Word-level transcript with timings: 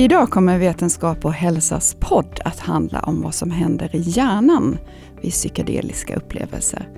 Idag 0.00 0.30
kommer 0.30 0.58
Vetenskap 0.58 1.24
och 1.24 1.32
hälsas 1.32 1.96
podd 2.00 2.40
att 2.44 2.58
handla 2.58 3.00
om 3.00 3.22
vad 3.22 3.34
som 3.34 3.50
händer 3.50 3.96
i 3.96 4.00
hjärnan 4.00 4.78
vid 5.22 5.32
psykedeliska 5.32 6.16
upplevelser 6.16 6.88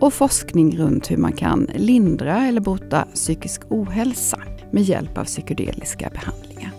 och 0.00 0.12
forskning 0.12 0.76
runt 0.76 1.10
hur 1.10 1.16
man 1.16 1.32
kan 1.32 1.70
lindra 1.74 2.46
eller 2.46 2.60
bota 2.60 3.06
psykisk 3.14 3.62
ohälsa 3.68 4.42
med 4.70 4.82
hjälp 4.82 5.18
av 5.18 5.24
psykedeliska 5.24 6.10
behandlingar. 6.10 6.70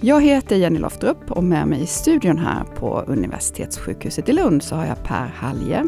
Jag 0.00 0.22
heter 0.22 0.56
Jenny 0.56 0.78
Loftrup 0.78 1.30
och 1.30 1.44
med 1.44 1.68
mig 1.68 1.82
i 1.82 1.86
studion 1.86 2.38
här 2.38 2.64
på 2.64 3.00
Universitetssjukhuset 3.00 4.28
i 4.28 4.32
Lund 4.32 4.62
så 4.62 4.76
har 4.76 4.86
jag 4.86 5.04
Per 5.04 5.26
Halje, 5.26 5.84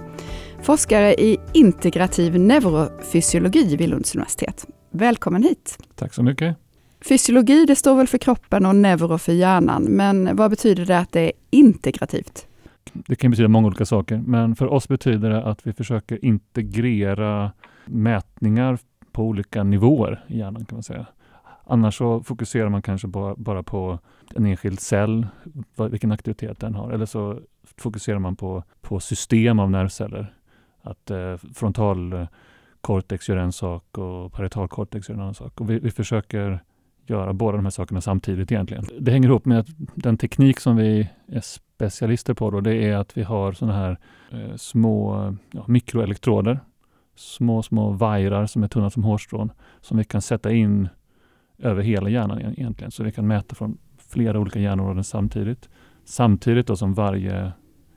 forskare 0.63 1.15
i 1.15 1.41
integrativ 1.53 2.39
neurofysiologi 2.39 3.77
vid 3.77 3.89
Lunds 3.89 4.15
universitet. 4.15 4.67
Välkommen 4.91 5.43
hit! 5.43 5.79
Tack 5.95 6.15
så 6.15 6.23
mycket! 6.23 6.66
Fysiologi, 7.01 7.65
det 7.67 7.77
står 7.77 7.97
väl 7.97 8.07
för 8.07 8.19
kroppen 8.19 8.67
och 8.67 8.77
neuro 8.77 9.19
för 9.19 9.33
hjärnan, 9.33 9.83
men 9.83 10.37
vad 10.37 10.51
betyder 10.51 10.87
det 10.87 10.99
att 10.99 11.13
det 11.13 11.21
är 11.21 11.33
integrativt? 11.51 12.47
Det 12.93 13.17
kan 13.17 13.31
betyda 13.31 13.49
många 13.49 13.67
olika 13.67 13.87
saker, 13.87 14.23
men 14.27 14.57
för 14.57 14.67
oss 14.67 14.89
betyder 14.89 15.31
det 15.31 15.45
att 15.45 15.67
vi 15.67 15.73
försöker 15.73 16.25
integrera 16.25 17.53
mätningar 17.85 18.79
på 19.13 19.25
olika 19.25 19.63
nivåer 19.63 20.25
i 20.29 20.39
hjärnan 20.39 20.65
kan 20.65 20.77
man 20.77 20.83
säga. 20.83 21.07
Annars 21.65 21.99
så 21.99 22.23
fokuserar 22.23 22.69
man 22.69 22.83
kanske 22.83 23.09
bara 23.37 23.63
på 23.63 23.99
en 24.35 24.47
enskild 24.47 24.81
cell, 24.81 25.27
vilken 25.91 26.13
aktivitet 26.13 26.61
den 26.61 26.75
har, 26.75 26.91
eller 26.93 27.07
så 27.07 27.41
fokuserar 27.77 28.19
man 28.19 28.37
på, 28.37 28.63
på 28.81 29.01
system 29.01 29.59
av 29.59 29.71
nervceller. 29.71 30.35
Att 30.83 31.11
eh, 31.11 31.37
frontalkortex 31.55 33.29
gör 33.29 33.37
en 33.37 33.53
sak 33.53 33.99
och 33.99 34.33
paritalkortex 34.33 35.09
gör 35.09 35.17
en 35.17 35.23
annan 35.23 35.35
sak. 35.35 35.61
Och 35.61 35.71
vi, 35.71 35.79
vi 35.79 35.91
försöker 35.91 36.61
göra 37.07 37.33
båda 37.33 37.57
de 37.57 37.65
här 37.65 37.71
sakerna 37.71 38.01
samtidigt 38.01 38.53
egentligen. 38.53 38.85
Det 38.99 39.11
hänger 39.11 39.29
ihop 39.29 39.45
med 39.45 39.59
att 39.59 39.67
den 39.95 40.19
teknik 40.19 40.61
som 40.61 40.77
vi 40.77 41.09
är 41.27 41.41
specialister 41.41 42.35
på 42.35 42.51
då, 42.51 42.61
det 42.61 42.75
är 42.75 42.97
att 42.97 43.17
vi 43.17 43.23
har 43.23 43.53
sådana 43.53 43.79
här 43.79 43.99
eh, 44.31 44.57
små 44.57 45.35
ja, 45.51 45.65
mikroelektroder. 45.67 46.61
Små, 47.15 47.63
små 47.63 47.91
vajrar 47.91 48.47
som 48.47 48.63
är 48.63 48.69
tunna 48.69 48.91
som 48.91 49.05
hårstrån 49.05 49.53
som 49.81 49.99
vi 49.99 50.05
kan 50.05 50.23
sätta 50.23 50.53
in 50.53 50.89
över 51.59 51.83
hela 51.83 52.09
hjärnan 52.09 52.39
e-, 52.39 52.55
egentligen. 52.57 52.91
Så 52.91 53.05
vi 53.05 53.13
kan 53.13 53.27
mäta 53.27 53.55
från 53.55 53.79
flera 53.99 54.41
olika 54.41 54.61
hjärnområden 54.61 55.05
samtidigt. 55.05 55.69
Samtidigt 56.05 56.67
då 56.67 56.77
som 56.77 56.95
varje 56.95 57.53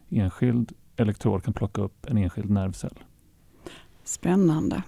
enskild 0.10 0.72
elektrod 0.96 1.44
kan 1.44 1.54
plocka 1.54 1.82
upp 1.82 2.06
en 2.06 2.18
enskild 2.18 2.50
nervcell. 2.50 3.00
Spännande. 4.04 4.84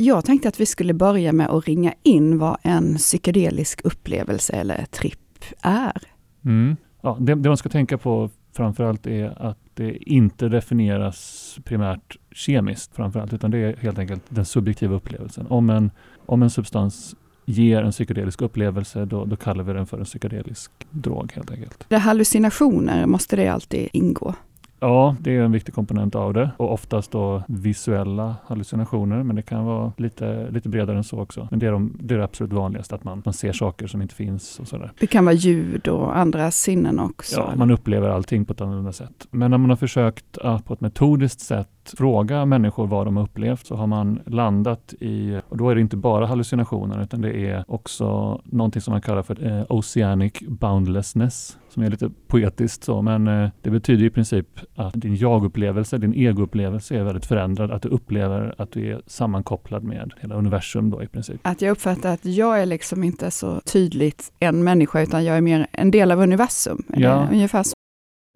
Jag 0.00 0.24
tänkte 0.24 0.48
att 0.48 0.60
vi 0.60 0.66
skulle 0.66 0.94
börja 0.94 1.32
med 1.32 1.48
att 1.50 1.66
ringa 1.68 1.94
in 2.02 2.38
vad 2.38 2.56
en 2.62 2.96
psykedelisk 2.96 3.80
upplevelse 3.84 4.52
eller 4.52 4.84
tripp 4.84 5.44
är. 5.62 6.02
Mm. 6.44 6.76
Ja, 7.00 7.16
det, 7.20 7.34
det, 7.34 7.48
man 7.48 7.56
ska 7.56 7.68
tänka 7.68 7.98
på 7.98 8.30
framförallt 8.52 9.06
är 9.06 9.42
att 9.42 9.58
det 9.74 10.10
inte 10.10 10.48
definieras 10.48 11.58
primärt 11.64 12.16
kemiskt 12.32 12.94
framförallt, 12.94 13.32
utan 13.32 13.50
det 13.50 13.58
är 13.58 13.76
helt 13.76 13.98
enkelt 13.98 14.22
den 14.28 14.44
subjektiva 14.44 14.94
upplevelsen. 14.94 15.46
Om 15.46 15.70
en, 15.70 15.90
om 16.26 16.42
en 16.42 16.50
substans 16.50 17.14
ger 17.44 17.82
en 17.82 17.90
psykedelisk 17.90 18.42
upplevelse, 18.42 19.04
då, 19.04 19.24
då 19.24 19.36
kallar 19.36 19.64
vi 19.64 19.72
den 19.72 19.86
för 19.86 19.98
en 19.98 20.04
psykedelisk 20.04 20.70
drog 20.90 21.32
helt 21.32 21.50
enkelt. 21.50 21.84
Det 21.88 21.98
hallucinationer, 21.98 23.06
måste 23.06 23.36
det 23.36 23.48
alltid 23.48 23.88
ingå? 23.92 24.34
Ja, 24.80 25.16
det 25.20 25.36
är 25.36 25.42
en 25.42 25.52
viktig 25.52 25.74
komponent 25.74 26.14
av 26.14 26.34
det 26.34 26.50
och 26.56 26.72
oftast 26.72 27.10
då 27.10 27.42
visuella 27.48 28.36
hallucinationer, 28.46 29.22
men 29.22 29.36
det 29.36 29.42
kan 29.42 29.64
vara 29.64 29.92
lite, 29.96 30.50
lite 30.50 30.68
bredare 30.68 30.96
än 30.96 31.04
så 31.04 31.20
också. 31.20 31.48
Men 31.50 31.58
det 31.58 31.66
är, 31.66 31.72
de, 31.72 31.96
det, 32.00 32.14
är 32.14 32.18
det 32.18 32.24
absolut 32.24 32.52
vanligaste, 32.52 32.94
att 32.94 33.04
man, 33.04 33.22
man 33.24 33.34
ser 33.34 33.52
saker 33.52 33.86
som 33.86 34.02
inte 34.02 34.14
finns 34.14 34.58
och 34.60 34.68
sådär. 34.68 34.92
Det 35.00 35.06
kan 35.06 35.24
vara 35.24 35.34
ljud 35.34 35.88
och 35.88 36.18
andra 36.18 36.50
sinnen 36.50 37.00
också? 37.00 37.40
Ja, 37.40 37.56
man 37.56 37.70
upplever 37.70 38.08
allting 38.08 38.44
på 38.44 38.52
ett 38.52 38.60
annorlunda 38.60 38.92
sätt. 38.92 39.26
Men 39.30 39.50
när 39.50 39.58
man 39.58 39.70
har 39.70 39.76
försökt 39.76 40.38
att 40.38 40.64
på 40.64 40.74
ett 40.74 40.80
metodiskt 40.80 41.40
sätt 41.40 41.68
fråga 41.96 42.44
människor 42.44 42.86
vad 42.86 43.06
de 43.06 43.16
har 43.16 43.24
upplevt 43.24 43.66
så 43.66 43.76
har 43.76 43.86
man 43.86 44.20
landat 44.26 44.94
i, 45.00 45.40
och 45.48 45.56
då 45.56 45.70
är 45.70 45.74
det 45.74 45.80
inte 45.80 45.96
bara 45.96 46.26
hallucinationer 46.26 47.02
utan 47.02 47.20
det 47.20 47.36
är 47.36 47.64
också 47.68 48.40
någonting 48.44 48.82
som 48.82 48.92
man 48.92 49.00
kallar 49.00 49.22
för 49.22 49.46
eh, 49.46 49.64
oceanic 49.68 50.32
boundlessness 50.48 51.58
som 51.68 51.82
är 51.82 51.90
lite 51.90 52.10
poetiskt 52.26 52.84
så, 52.84 53.02
men 53.02 53.28
eh, 53.28 53.50
det 53.62 53.70
betyder 53.70 54.04
i 54.04 54.10
princip 54.10 54.46
att 54.74 54.94
din 54.94 55.16
jag-upplevelse, 55.16 55.98
din 55.98 56.14
ego-upplevelse 56.14 56.96
är 56.96 57.02
väldigt 57.02 57.26
förändrad, 57.26 57.70
att 57.70 57.82
du 57.82 57.88
upplever 57.88 58.54
att 58.58 58.72
du 58.72 58.92
är 58.92 59.02
sammankopplad 59.06 59.84
med 59.84 60.12
hela 60.20 60.34
universum 60.34 60.90
då 60.90 61.02
i 61.02 61.06
princip. 61.06 61.40
Att 61.42 61.62
jag 61.62 61.70
uppfattar 61.70 62.14
att 62.14 62.24
jag 62.24 62.62
är 62.62 62.66
liksom 62.66 63.04
inte 63.04 63.30
så 63.30 63.60
tydligt 63.60 64.32
en 64.38 64.64
människa, 64.64 65.00
utan 65.00 65.24
jag 65.24 65.36
är 65.36 65.40
mer 65.40 65.66
en 65.72 65.90
del 65.90 66.12
av 66.12 66.20
universum. 66.20 66.82
Ja. 66.88 67.28
ungefär 67.32 67.62
så? 67.62 67.77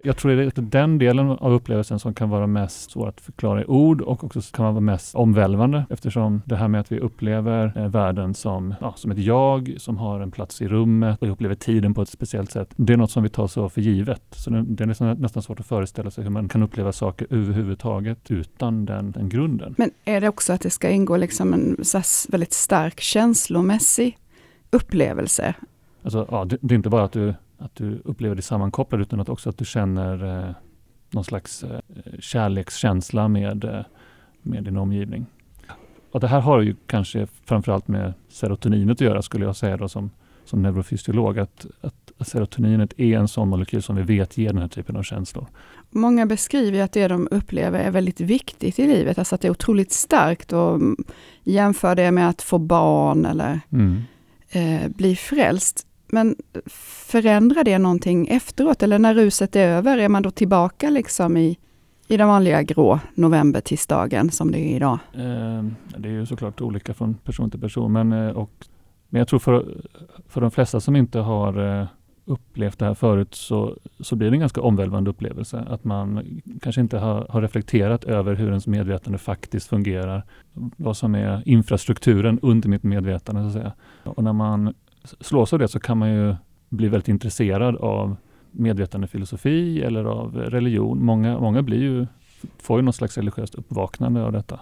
Jag 0.05 0.17
tror 0.17 0.33
det 0.33 0.59
är 0.59 0.63
den 0.63 0.99
delen 0.99 1.31
av 1.31 1.53
upplevelsen 1.53 1.99
som 1.99 2.15
kan 2.15 2.31
vara 2.31 2.47
mest 2.47 2.91
svår 2.91 3.09
att 3.09 3.21
förklara 3.21 3.63
i 3.63 3.65
ord 3.65 4.01
och 4.01 4.25
också 4.25 4.41
kan 4.41 4.65
vara 4.65 4.81
mest 4.81 5.15
omvälvande 5.15 5.85
eftersom 5.91 6.43
det 6.45 6.57
här 6.57 6.69
med 6.69 6.81
att 6.81 6.93
vi 6.93 6.99
upplever 6.99 7.73
eh, 7.77 7.89
världen 7.89 8.35
som, 8.35 8.75
ja, 8.81 8.95
som 8.97 9.11
ett 9.11 9.19
jag 9.19 9.75
som 9.79 9.97
har 9.97 10.21
en 10.21 10.31
plats 10.31 10.63
i 10.63 10.69
rummet 10.69 11.23
och 11.23 11.31
upplever 11.31 11.55
tiden 11.55 11.95
på 11.95 12.03
ett 12.03 12.09
speciellt 12.09 12.51
sätt. 12.51 12.69
Det 12.77 12.93
är 12.93 12.97
något 12.97 13.11
som 13.11 13.23
vi 13.23 13.29
tar 13.29 13.47
så 13.47 13.69
för 13.69 13.81
givet. 13.81 14.23
Så 14.31 14.51
det, 14.51 14.63
det 14.63 14.85
är 14.85 14.87
nästan, 14.87 15.17
nästan 15.17 15.43
svårt 15.43 15.61
att 15.61 15.67
föreställa 15.67 16.11
sig 16.11 16.25
hur 16.25 16.31
man 16.31 16.49
kan 16.49 16.63
uppleva 16.63 16.93
saker 16.93 17.27
överhuvudtaget 17.31 18.31
utan 18.31 18.85
den, 18.85 19.11
den 19.11 19.29
grunden. 19.29 19.75
Men 19.79 19.91
är 20.05 20.21
det 20.21 20.29
också 20.29 20.53
att 20.53 20.61
det 20.61 20.71
ska 20.71 20.91
ingå 20.91 21.17
liksom 21.17 21.53
en 21.53 21.77
väldigt 22.29 22.53
stark 22.53 23.01
känslomässig 23.01 24.19
upplevelse? 24.71 25.55
Alltså, 26.03 26.27
ja, 26.31 26.45
det, 26.45 26.59
det 26.61 26.75
är 26.75 26.77
inte 26.77 26.91
bara 26.91 27.05
att 27.05 27.13
du 27.13 27.35
att 27.63 27.75
du 27.75 28.03
upplever 28.05 28.35
dig 28.35 28.43
sammankopplad 28.43 29.01
utan 29.01 29.21
att 29.21 29.29
också 29.29 29.49
att 29.49 29.59
du 29.59 29.65
känner 29.65 30.39
eh, 30.49 30.55
någon 31.11 31.25
slags 31.25 31.65
eh, 31.65 31.81
kärlekskänsla 32.19 33.29
med, 33.29 33.65
eh, 33.65 33.81
med 34.43 34.65
din 34.65 34.77
omgivning. 34.77 35.27
Och 36.11 36.21
det 36.21 36.27
här 36.27 36.41
har 36.41 36.61
ju 36.61 36.75
kanske 36.87 37.27
framförallt 37.45 37.89
med 37.89 38.13
serotoninet 38.29 38.97
att 38.97 39.01
göra 39.01 39.23
skulle 39.23 39.45
jag 39.45 39.57
säga 39.57 39.77
då 39.77 39.89
som, 39.89 40.11
som 40.45 40.63
neurofysiolog. 40.63 41.39
Att, 41.39 41.67
att, 41.81 42.13
att 42.19 42.29
serotoninet 42.29 42.93
är 42.97 43.19
en 43.19 43.29
sån 43.29 43.49
molekyl 43.49 43.83
som 43.83 43.97
vi 43.97 44.03
vet 44.03 44.39
ger 44.39 44.53
den 44.53 44.63
här 44.63 44.69
typen 44.69 44.97
av 44.97 45.03
känslor. 45.03 45.47
Många 45.91 46.27
beskriver 46.27 46.83
att 46.83 46.93
det 46.93 47.09
de 47.09 47.29
upplever 47.31 47.81
är 47.81 47.91
väldigt 47.91 48.21
viktigt 48.21 48.79
i 48.79 48.87
livet, 48.87 49.19
alltså 49.19 49.35
att 49.35 49.41
det 49.41 49.49
är 49.49 49.53
otroligt 49.53 49.93
starkt 49.93 50.53
och 50.53 50.81
jämför 51.45 51.95
det 51.95 52.11
med 52.11 52.29
att 52.29 52.43
få 52.43 52.59
barn 52.59 53.27
eller 53.27 53.61
mm. 53.71 54.03
eh, 54.51 54.89
bli 54.89 55.17
frälst. 55.17 55.87
Men 56.15 56.37
förändrar 57.07 57.65
det 57.65 57.79
någonting 57.79 58.29
efteråt? 58.29 58.83
Eller 58.83 58.99
när 58.99 59.15
ruset 59.15 59.57
är 59.57 59.69
över, 59.69 59.99
är 59.99 60.09
man 60.09 60.23
då 60.23 60.31
tillbaka 60.31 60.91
liksom 60.91 61.37
i, 61.37 61.59
i 62.09 62.17
den 62.17 62.29
vanliga 62.29 62.63
grå 62.63 63.01
novembertisdagen 63.15 64.31
som 64.31 64.53
det 64.53 64.59
är 64.59 64.77
idag? 64.77 64.99
Ehm, 65.15 65.75
det 65.97 66.09
är 66.09 66.13
ju 66.13 66.27
såklart 66.27 66.61
olika 66.61 66.95
från 66.95 67.15
person 67.15 67.51
till 67.51 67.61
person. 67.61 67.93
Men, 67.93 68.13
eh, 68.13 68.31
och, 68.31 68.51
men 69.09 69.19
jag 69.19 69.29
tror 69.29 69.39
för, 69.39 69.83
för 70.29 70.41
de 70.41 70.51
flesta 70.51 70.81
som 70.81 70.97
inte 70.97 71.19
har 71.19 71.81
eh, 71.81 71.87
upplevt 72.25 72.79
det 72.79 72.85
här 72.85 72.95
förut 72.95 73.35
så, 73.35 73.77
så 74.01 74.17
blir 74.17 74.31
det 74.31 74.37
en 74.37 74.41
ganska 74.41 74.61
omvälvande 74.61 75.11
upplevelse. 75.11 75.67
Att 75.69 75.85
man 75.85 76.41
kanske 76.63 76.81
inte 76.81 76.99
har, 76.99 77.27
har, 77.31 77.43
reflekterat 77.43 78.05
över 78.05 78.35
hur 78.35 78.49
ens 78.49 78.67
medvetande 78.67 79.19
faktiskt 79.19 79.69
fungerar. 79.69 80.25
Vad 80.77 80.97
som 80.97 81.15
är 81.15 81.49
infrastrukturen 81.49 82.39
under 82.43 82.69
mitt 82.69 82.83
medvetande. 82.83 83.43
Så 83.43 83.47
att 83.47 83.53
säga. 83.53 83.73
Och 84.05 84.25
när 84.25 84.33
man 84.33 84.75
slås 85.21 85.53
av 85.53 85.59
det 85.59 85.69
så 85.69 85.81
kan 85.81 85.99
man 85.99 86.15
ju 86.15 86.35
bli 86.69 86.89
väldigt 86.89 87.09
intresserad 87.09 87.77
av 87.77 88.17
medvetandefilosofi 88.51 89.83
eller 89.83 90.05
av 90.05 90.37
religion. 90.37 91.05
Många, 91.05 91.41
många 91.41 91.63
blir 91.63 91.81
ju, 91.81 92.07
får 92.59 92.79
ju 92.79 92.83
något 92.83 92.97
slags 92.97 93.17
religiöst 93.17 93.55
uppvaknande 93.55 94.25
av 94.25 94.33
detta. 94.33 94.61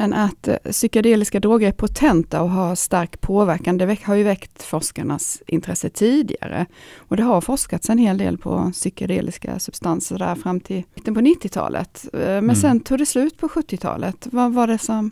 Men 0.00 0.14
att 0.14 0.48
eh, 0.48 0.56
psykedeliska 0.70 1.40
droger 1.40 1.68
är 1.68 1.72
potenta 1.72 2.42
och 2.42 2.50
har 2.50 2.74
stark 2.74 3.20
påverkan, 3.20 3.78
det 3.78 3.98
har 4.02 4.14
ju 4.14 4.22
väckt 4.22 4.62
forskarnas 4.62 5.42
intresse 5.46 5.88
tidigare. 5.88 6.66
Och 6.96 7.16
det 7.16 7.22
har 7.22 7.40
forskats 7.40 7.90
en 7.90 7.98
hel 7.98 8.18
del 8.18 8.38
på 8.38 8.70
psykedeliska 8.72 9.58
substanser 9.58 10.18
där 10.18 10.34
fram 10.34 10.60
till 10.60 10.82
mitten 10.94 11.14
på 11.14 11.20
90-talet. 11.20 12.08
Eh, 12.12 12.18
men 12.20 12.38
mm. 12.38 12.56
sen 12.56 12.80
tog 12.80 12.98
det 12.98 13.06
slut 13.06 13.38
på 13.38 13.48
70-talet. 13.48 14.28
Vad 14.30 14.54
var 14.54 14.66
det 14.66 14.78
som 14.78 15.10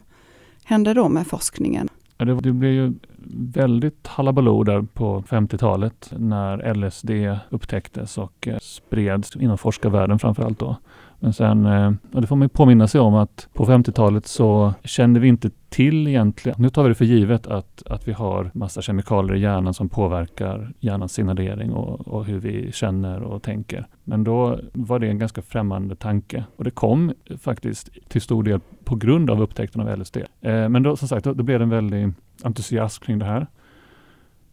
hände 0.65 0.95
då 0.95 1.09
med 1.09 1.27
forskningen? 1.27 1.89
Ja, 2.19 2.25
det, 2.25 2.41
det 2.41 2.53
blev 2.53 2.73
ju 2.73 2.95
väldigt 3.35 4.07
halabaloo 4.07 4.65
där 4.65 4.83
på 4.83 5.23
50-talet 5.23 6.13
när 6.17 6.75
LSD 6.75 7.11
upptäcktes 7.51 8.19
och 8.19 8.49
eh, 8.49 8.59
spreds 8.59 9.37
inom 9.37 9.59
forskarvärlden 9.59 10.19
framförallt 10.19 10.59
då. 10.59 10.77
Men 11.19 11.33
sen, 11.33 11.67
eh, 11.67 11.93
och 12.13 12.21
det 12.21 12.27
får 12.27 12.37
man 12.37 12.49
påminna 12.49 12.89
sig 12.89 13.01
om 13.01 13.15
att 13.15 13.49
på 13.53 13.67
50-talet 13.67 14.27
så 14.27 14.75
kände 14.85 15.21
vi 15.21 15.29
inte 15.29 15.51
till 15.69 16.09
egentligen, 16.09 16.57
nu 16.61 16.71
tar 16.71 16.83
vi 16.83 16.89
det 16.89 16.95
för 16.95 17.05
givet 17.05 17.47
att, 17.47 17.83
att 17.87 18.09
vi 18.09 18.13
har 18.13 18.51
massa 18.55 18.83
kemikalier 18.83 19.37
i 19.37 19.41
hjärnan 19.41 19.75
som 19.75 19.89
påverkar 19.89 20.73
hjärnans 20.81 21.13
signalering 21.13 21.73
och, 21.73 22.09
och 22.09 22.25
hur 22.25 22.39
vi 22.39 22.73
känner 22.73 23.23
och 23.23 23.43
tänker. 23.43 23.87
Men 24.05 24.25
då 24.25 24.61
var 24.73 24.99
det 24.99 25.09
en 25.09 25.19
ganska 25.19 25.43
främmande 25.43 25.97
tanke 25.97 26.45
och 26.57 26.65
det 26.65 26.71
kom 26.71 27.13
faktiskt 27.41 27.91
till 28.09 28.23
stor 28.23 28.43
del 28.43 28.61
på 28.85 28.95
grund 28.95 29.31
av 29.31 29.43
upptäckten 29.43 29.81
av 29.81 29.99
LSD. 29.99 30.17
Eh, 30.17 30.69
men 30.69 30.83
då 30.83 30.97
som 30.97 31.09
sagt, 31.09 31.25
då, 31.25 31.33
då 31.33 31.43
blev 31.43 31.59
det 31.59 31.65
en 31.65 31.71
väldig 31.71 32.13
entusiasm 32.43 33.05
kring 33.05 33.19
det 33.19 33.25
här. 33.25 33.47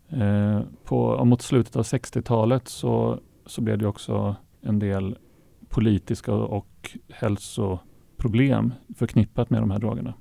Eh, 0.10 0.62
på, 0.84 1.26
mot 1.26 1.42
slutet 1.42 1.76
av 1.76 1.84
60-talet 1.84 2.68
så, 2.68 3.20
så 3.46 3.62
blev 3.62 3.78
det 3.78 3.88
också 3.88 4.36
en 4.62 4.80
del 4.80 5.18
politiska 5.74 6.34
och 6.34 6.98
hälsoproblem 7.10 8.74
förknippat 8.98 9.50
med 9.50 9.62
de 9.62 9.72
här 9.72 9.80
drogerna. 9.80 10.14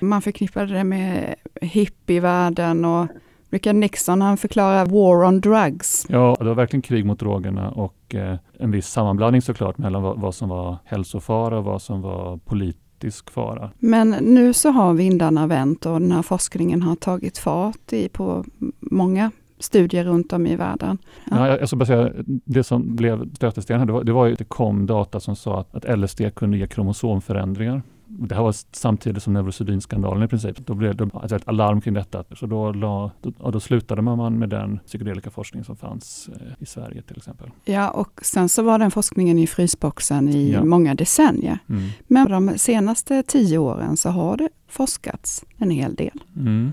Man 0.00 0.22
förknippade 0.22 0.74
det 0.74 0.84
med 0.84 1.34
hippievärlden 1.60 2.84
och 2.84 3.06
Richard 3.50 3.74
Nixon 3.74 4.22
han 4.22 4.36
förklarar 4.36 4.86
war 4.86 5.24
on 5.24 5.40
drugs. 5.40 6.06
Ja, 6.08 6.36
det 6.38 6.44
var 6.44 6.54
verkligen 6.54 6.82
krig 6.82 7.06
mot 7.06 7.20
drogerna 7.20 7.70
och 7.70 8.14
eh, 8.14 8.36
en 8.58 8.70
viss 8.70 8.86
sammanblandning 8.88 9.42
såklart 9.42 9.78
mellan 9.78 10.02
vad, 10.02 10.20
vad, 10.20 10.34
som 10.34 10.48
var 10.48 10.76
hälsofara 10.84 11.58
och 11.58 11.64
vad 11.64 11.82
som 11.82 12.02
var 12.02 12.36
politisk 12.36 13.30
fara. 13.30 13.70
Men 13.78 14.10
nu 14.10 14.52
så 14.52 14.70
har 14.70 14.94
vindarna 14.94 15.46
vänt 15.46 15.86
och 15.86 16.00
den 16.00 16.12
här 16.12 16.22
forskningen 16.22 16.82
har 16.82 16.96
tagit 16.96 17.38
fart 17.38 17.92
i, 17.92 18.08
på 18.08 18.44
många 18.80 19.30
studier 19.58 20.04
runt 20.04 20.32
om 20.32 20.46
i 20.46 20.56
världen. 20.56 20.98
Ja. 21.30 21.48
Ja, 21.48 21.58
jag 21.58 21.68
ska 21.68 21.76
bara 21.76 21.86
säga, 21.86 22.12
det 22.26 22.64
som 22.64 22.96
blev 22.96 23.34
stötestenen, 23.34 23.86
det 23.86 24.04
det 24.04 24.12
var 24.12 24.26
ju 24.26 24.32
att 24.32 24.38
det 24.38 24.44
kom 24.44 24.86
data 24.86 25.20
som 25.20 25.36
sa 25.36 25.60
att, 25.60 25.74
att 25.74 25.98
LSD 25.98 26.20
kunde 26.34 26.58
ge 26.58 26.66
kromosomförändringar 26.66 27.82
det 28.08 28.34
här 28.34 28.42
var 28.42 28.54
samtidigt 28.72 29.22
som 29.22 29.32
neurosedynskandalen 29.32 30.22
i 30.22 30.28
princip. 30.28 30.66
Då 30.66 30.74
blev 30.74 30.96
det 30.96 31.10
alltså 31.12 31.36
ett 31.36 31.48
alarm 31.48 31.80
kring 31.80 31.94
detta. 31.94 32.24
Så 32.34 32.46
då, 32.46 32.72
la, 32.72 33.10
då, 33.20 33.50
då 33.50 33.60
slutade 33.60 34.02
man 34.02 34.38
med 34.38 34.48
den 34.48 34.78
psykedelika 34.86 35.30
forskning 35.30 35.64
som 35.64 35.76
fanns 35.76 36.30
eh, 36.32 36.52
i 36.58 36.66
Sverige 36.66 37.02
till 37.02 37.16
exempel. 37.16 37.50
Ja, 37.64 37.90
och 37.90 38.20
sen 38.22 38.48
så 38.48 38.62
var 38.62 38.78
den 38.78 38.90
forskningen 38.90 39.38
i 39.38 39.46
frysboxen 39.46 40.28
i 40.28 40.52
ja. 40.52 40.64
många 40.64 40.94
decennier. 40.94 41.58
Mm. 41.68 41.88
Men 42.06 42.30
de 42.30 42.58
senaste 42.58 43.22
tio 43.22 43.58
åren 43.58 43.96
så 43.96 44.10
har 44.10 44.36
det 44.36 44.48
forskats 44.68 45.44
en 45.56 45.70
hel 45.70 45.94
del. 45.94 46.22
Mm. 46.36 46.72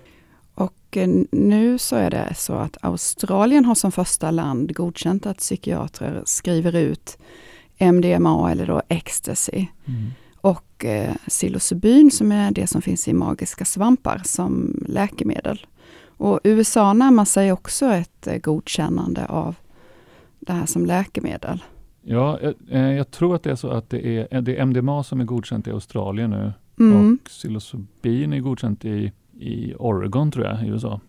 Och 0.56 0.98
eh, 0.98 1.10
nu 1.32 1.78
så 1.78 1.96
är 1.96 2.10
det 2.10 2.34
så 2.36 2.54
att 2.54 2.78
Australien 2.82 3.66
har 3.66 3.76
som 3.76 3.92
första 3.92 4.32
land 4.32 4.76
godkänt 4.76 5.26
att 5.26 5.38
psykiatrer 5.38 6.24
skriver 6.26 6.76
ut 6.76 7.18
MDMA 7.78 8.52
eller 8.52 8.68
då 8.68 8.82
ecstasy. 8.90 9.66
Mm 9.86 10.12
och 10.44 10.86
eh, 10.86 11.16
psilocybin 11.28 12.12
som 12.12 12.32
är 12.32 12.52
det 12.52 12.68
som 12.68 12.82
finns 12.82 13.08
i 13.08 13.14
magiska 13.14 13.66
svampar 13.66 14.22
som 14.26 14.84
läkemedel. 14.88 15.66
Och 16.06 16.40
USA 16.44 16.94
närmar 16.94 17.26
sig 17.26 17.52
också 17.52 17.86
ett 17.86 18.28
eh, 18.28 18.38
godkännande 18.38 19.26
av 19.26 19.56
det 20.40 20.54
här 20.54 20.66
som 20.66 20.86
läkemedel. 20.86 21.64
Ja, 22.02 22.40
jag, 22.42 22.54
eh, 22.70 22.94
jag, 22.94 23.12
tror 23.12 23.36
att 23.36 23.44
det 23.44 23.52
är 23.52 23.56
så 23.56 23.70
att 23.70 23.90
det 23.90 24.08
är, 24.08 24.42
det 24.42 24.58
är 24.58 24.66
MDMA 24.66 25.04
som 25.04 25.20
är 25.20 25.26
godkänt 25.26 25.68
i 25.68 25.72
Australien 25.72 26.30
nu 26.30 26.54
mm. 26.80 27.14
och 27.14 27.24
psilocybin 27.24 28.34
är 28.34 28.40
godkänt 28.40 28.86
i, 28.86 29.12
i 29.40 29.74
Oregon 29.80 30.32
tror 30.32 30.46
jag, 30.46 30.64
i 30.64 30.68
USA. 30.68 31.00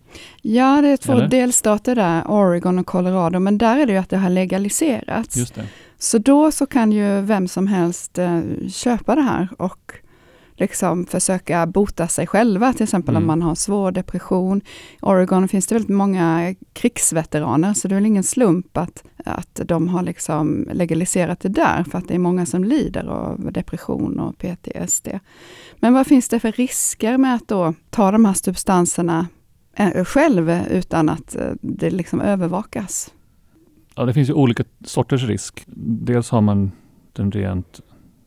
Ja, 0.41 0.81
det 0.81 0.87
är 0.87 0.97
två 0.97 1.13
Eller? 1.13 1.27
delstater 1.27 1.95
där, 1.95 2.23
Oregon 2.27 2.79
och 2.79 2.85
Colorado, 2.85 3.39
men 3.39 3.57
där 3.57 3.77
är 3.77 3.85
det 3.85 3.91
ju 3.93 3.99
att 3.99 4.09
det 4.09 4.17
har 4.17 4.29
legaliserats. 4.29 5.37
Just 5.37 5.55
det. 5.55 5.65
Så 5.97 6.17
då 6.17 6.51
så 6.51 6.65
kan 6.65 6.91
ju 6.91 7.21
vem 7.21 7.47
som 7.47 7.67
helst 7.67 8.17
eh, 8.17 8.41
köpa 8.69 9.15
det 9.15 9.21
här 9.21 9.47
och 9.57 9.93
liksom 10.57 11.05
försöka 11.05 11.65
bota 11.65 12.07
sig 12.07 12.27
själva, 12.27 12.73
till 12.73 12.83
exempel 12.83 13.15
mm. 13.15 13.23
om 13.23 13.27
man 13.27 13.41
har 13.41 13.55
svår 13.55 13.91
depression. 13.91 14.57
I 14.57 14.99
Oregon 15.01 15.47
finns 15.47 15.67
det 15.67 15.75
väldigt 15.75 15.95
många 15.95 16.55
krigsveteraner, 16.73 17.73
så 17.73 17.87
det 17.87 17.93
är 17.93 17.97
väl 17.97 18.05
ingen 18.05 18.23
slump 18.23 18.77
att, 18.77 19.03
att 19.25 19.61
de 19.65 19.87
har 19.87 20.03
liksom 20.03 20.67
legaliserat 20.71 21.39
det 21.39 21.49
där, 21.49 21.83
för 21.83 21.97
att 21.97 22.07
det 22.07 22.15
är 22.15 22.19
många 22.19 22.45
som 22.45 22.63
lider 22.63 23.07
av 23.07 23.51
depression 23.51 24.19
och 24.19 24.37
PTSD. 24.37 25.07
Men 25.75 25.93
vad 25.93 26.07
finns 26.07 26.29
det 26.29 26.39
för 26.39 26.51
risker 26.51 27.17
med 27.17 27.35
att 27.35 27.47
då 27.47 27.73
ta 27.89 28.11
de 28.11 28.25
här 28.25 28.33
substanserna 28.33 29.27
eh, 29.75 30.03
själv 30.03 30.49
utan 30.71 31.09
att 31.09 31.35
eh, 31.35 31.51
det 31.61 31.89
liksom 31.89 32.21
övervakas? 32.21 33.11
Ja, 33.95 34.05
det 34.05 34.13
finns 34.13 34.29
ju 34.29 34.33
olika 34.33 34.63
sorters 34.85 35.23
risk. 35.23 35.63
Dels 36.05 36.29
har 36.29 36.41
man 36.41 36.71
den 37.13 37.31
rent 37.31 37.81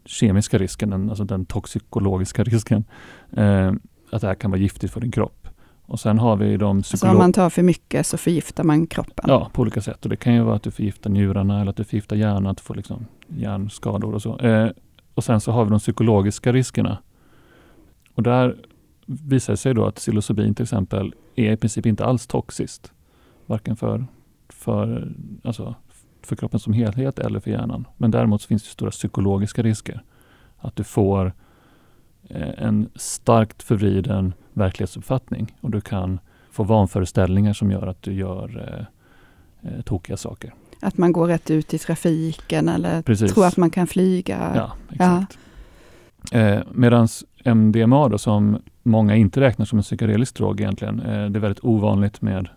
kemiska 0.08 0.58
risken, 0.58 0.90
den, 0.90 1.08
alltså 1.08 1.24
den 1.24 1.44
toxikologiska 1.44 2.44
risken, 2.44 2.84
eh, 3.32 3.72
att 4.10 4.20
det 4.20 4.26
här 4.26 4.34
kan 4.34 4.50
vara 4.50 4.60
giftigt 4.60 4.92
för 4.92 5.00
din 5.00 5.10
kropp. 5.10 5.48
Och 5.86 6.00
sen 6.00 6.18
har 6.18 6.36
vi 6.36 6.56
de 6.56 6.82
psykolog... 6.82 7.08
Alltså 7.08 7.08
om 7.08 7.18
man 7.18 7.32
tar 7.32 7.50
för 7.50 7.62
mycket 7.62 8.06
så 8.06 8.18
förgiftar 8.18 8.64
man 8.64 8.86
kroppen? 8.86 9.24
Ja, 9.28 9.50
på 9.52 9.62
olika 9.62 9.80
sätt. 9.80 10.04
Och 10.04 10.08
det 10.10 10.16
kan 10.16 10.34
ju 10.34 10.42
vara 10.42 10.56
att 10.56 10.62
du 10.62 10.70
förgiftar 10.70 11.10
njurarna 11.10 11.60
eller 11.60 11.70
att 11.70 11.76
du 11.76 11.84
förgiftar 11.84 12.16
hjärnan, 12.16 12.46
att 12.46 12.56
du 12.56 12.62
får 12.62 12.74
liksom 12.74 13.06
hjärnskador 13.28 14.14
och 14.14 14.22
så. 14.22 14.38
Eh, 14.38 14.70
och 15.14 15.24
sen 15.24 15.40
så 15.40 15.52
har 15.52 15.64
vi 15.64 15.70
de 15.70 15.78
psykologiska 15.78 16.52
riskerna. 16.52 16.98
Och 18.14 18.22
där 18.22 18.56
visar 19.06 19.52
det 19.52 19.56
sig 19.56 19.74
då 19.74 19.86
att 19.86 19.94
psilocybin 19.94 20.54
till 20.54 20.62
exempel 20.62 21.14
är 21.34 21.52
i 21.52 21.56
princip 21.56 21.86
inte 21.86 22.04
alls 22.04 22.26
toxiskt. 22.26 22.92
Varken 23.46 23.76
för 23.76 24.06
för, 24.48 25.12
alltså, 25.44 25.74
för 26.28 26.36
kroppen 26.36 26.60
som 26.60 26.72
helhet 26.72 27.18
eller 27.18 27.40
för 27.40 27.50
hjärnan. 27.50 27.86
Men 27.96 28.10
däremot 28.10 28.44
finns 28.44 28.62
det 28.62 28.68
stora 28.68 28.90
psykologiska 28.90 29.62
risker. 29.62 30.02
Att 30.58 30.76
du 30.76 30.84
får 30.84 31.32
eh, 32.28 32.64
en 32.64 32.88
starkt 32.94 33.62
förvriden 33.62 34.32
verklighetsuppfattning 34.52 35.56
och 35.60 35.70
du 35.70 35.80
kan 35.80 36.20
få 36.50 36.64
vanföreställningar 36.64 37.52
som 37.52 37.70
gör 37.70 37.86
att 37.86 38.02
du 38.02 38.12
gör 38.12 38.68
eh, 39.62 39.72
eh 39.72 39.82
tokiga 39.82 40.16
saker. 40.16 40.54
Att 40.80 40.98
man 40.98 41.12
går 41.12 41.26
rätt 41.26 41.50
ut 41.50 41.74
i 41.74 41.78
trafiken 41.78 42.68
eller 42.68 43.02
Precis. 43.02 43.34
tror 43.34 43.46
att 43.46 43.56
man 43.56 43.70
kan 43.70 43.86
flyga. 43.86 44.52
Ja, 44.54 44.72
exakt. 44.90 45.38
Ja. 46.30 46.38
Eh, 46.38 46.62
Medan 46.72 47.08
MDMA 47.44 48.08
då, 48.08 48.18
som 48.18 48.58
många 48.82 49.16
inte 49.16 49.40
räknar 49.40 49.66
som 49.66 49.78
en 49.78 49.82
psykedelisk 49.82 50.36
drog 50.36 50.60
egentligen, 50.60 51.00
eh, 51.00 51.06
det 51.06 51.38
är 51.38 51.40
väldigt 51.40 51.64
ovanligt 51.64 52.22
med 52.22 52.48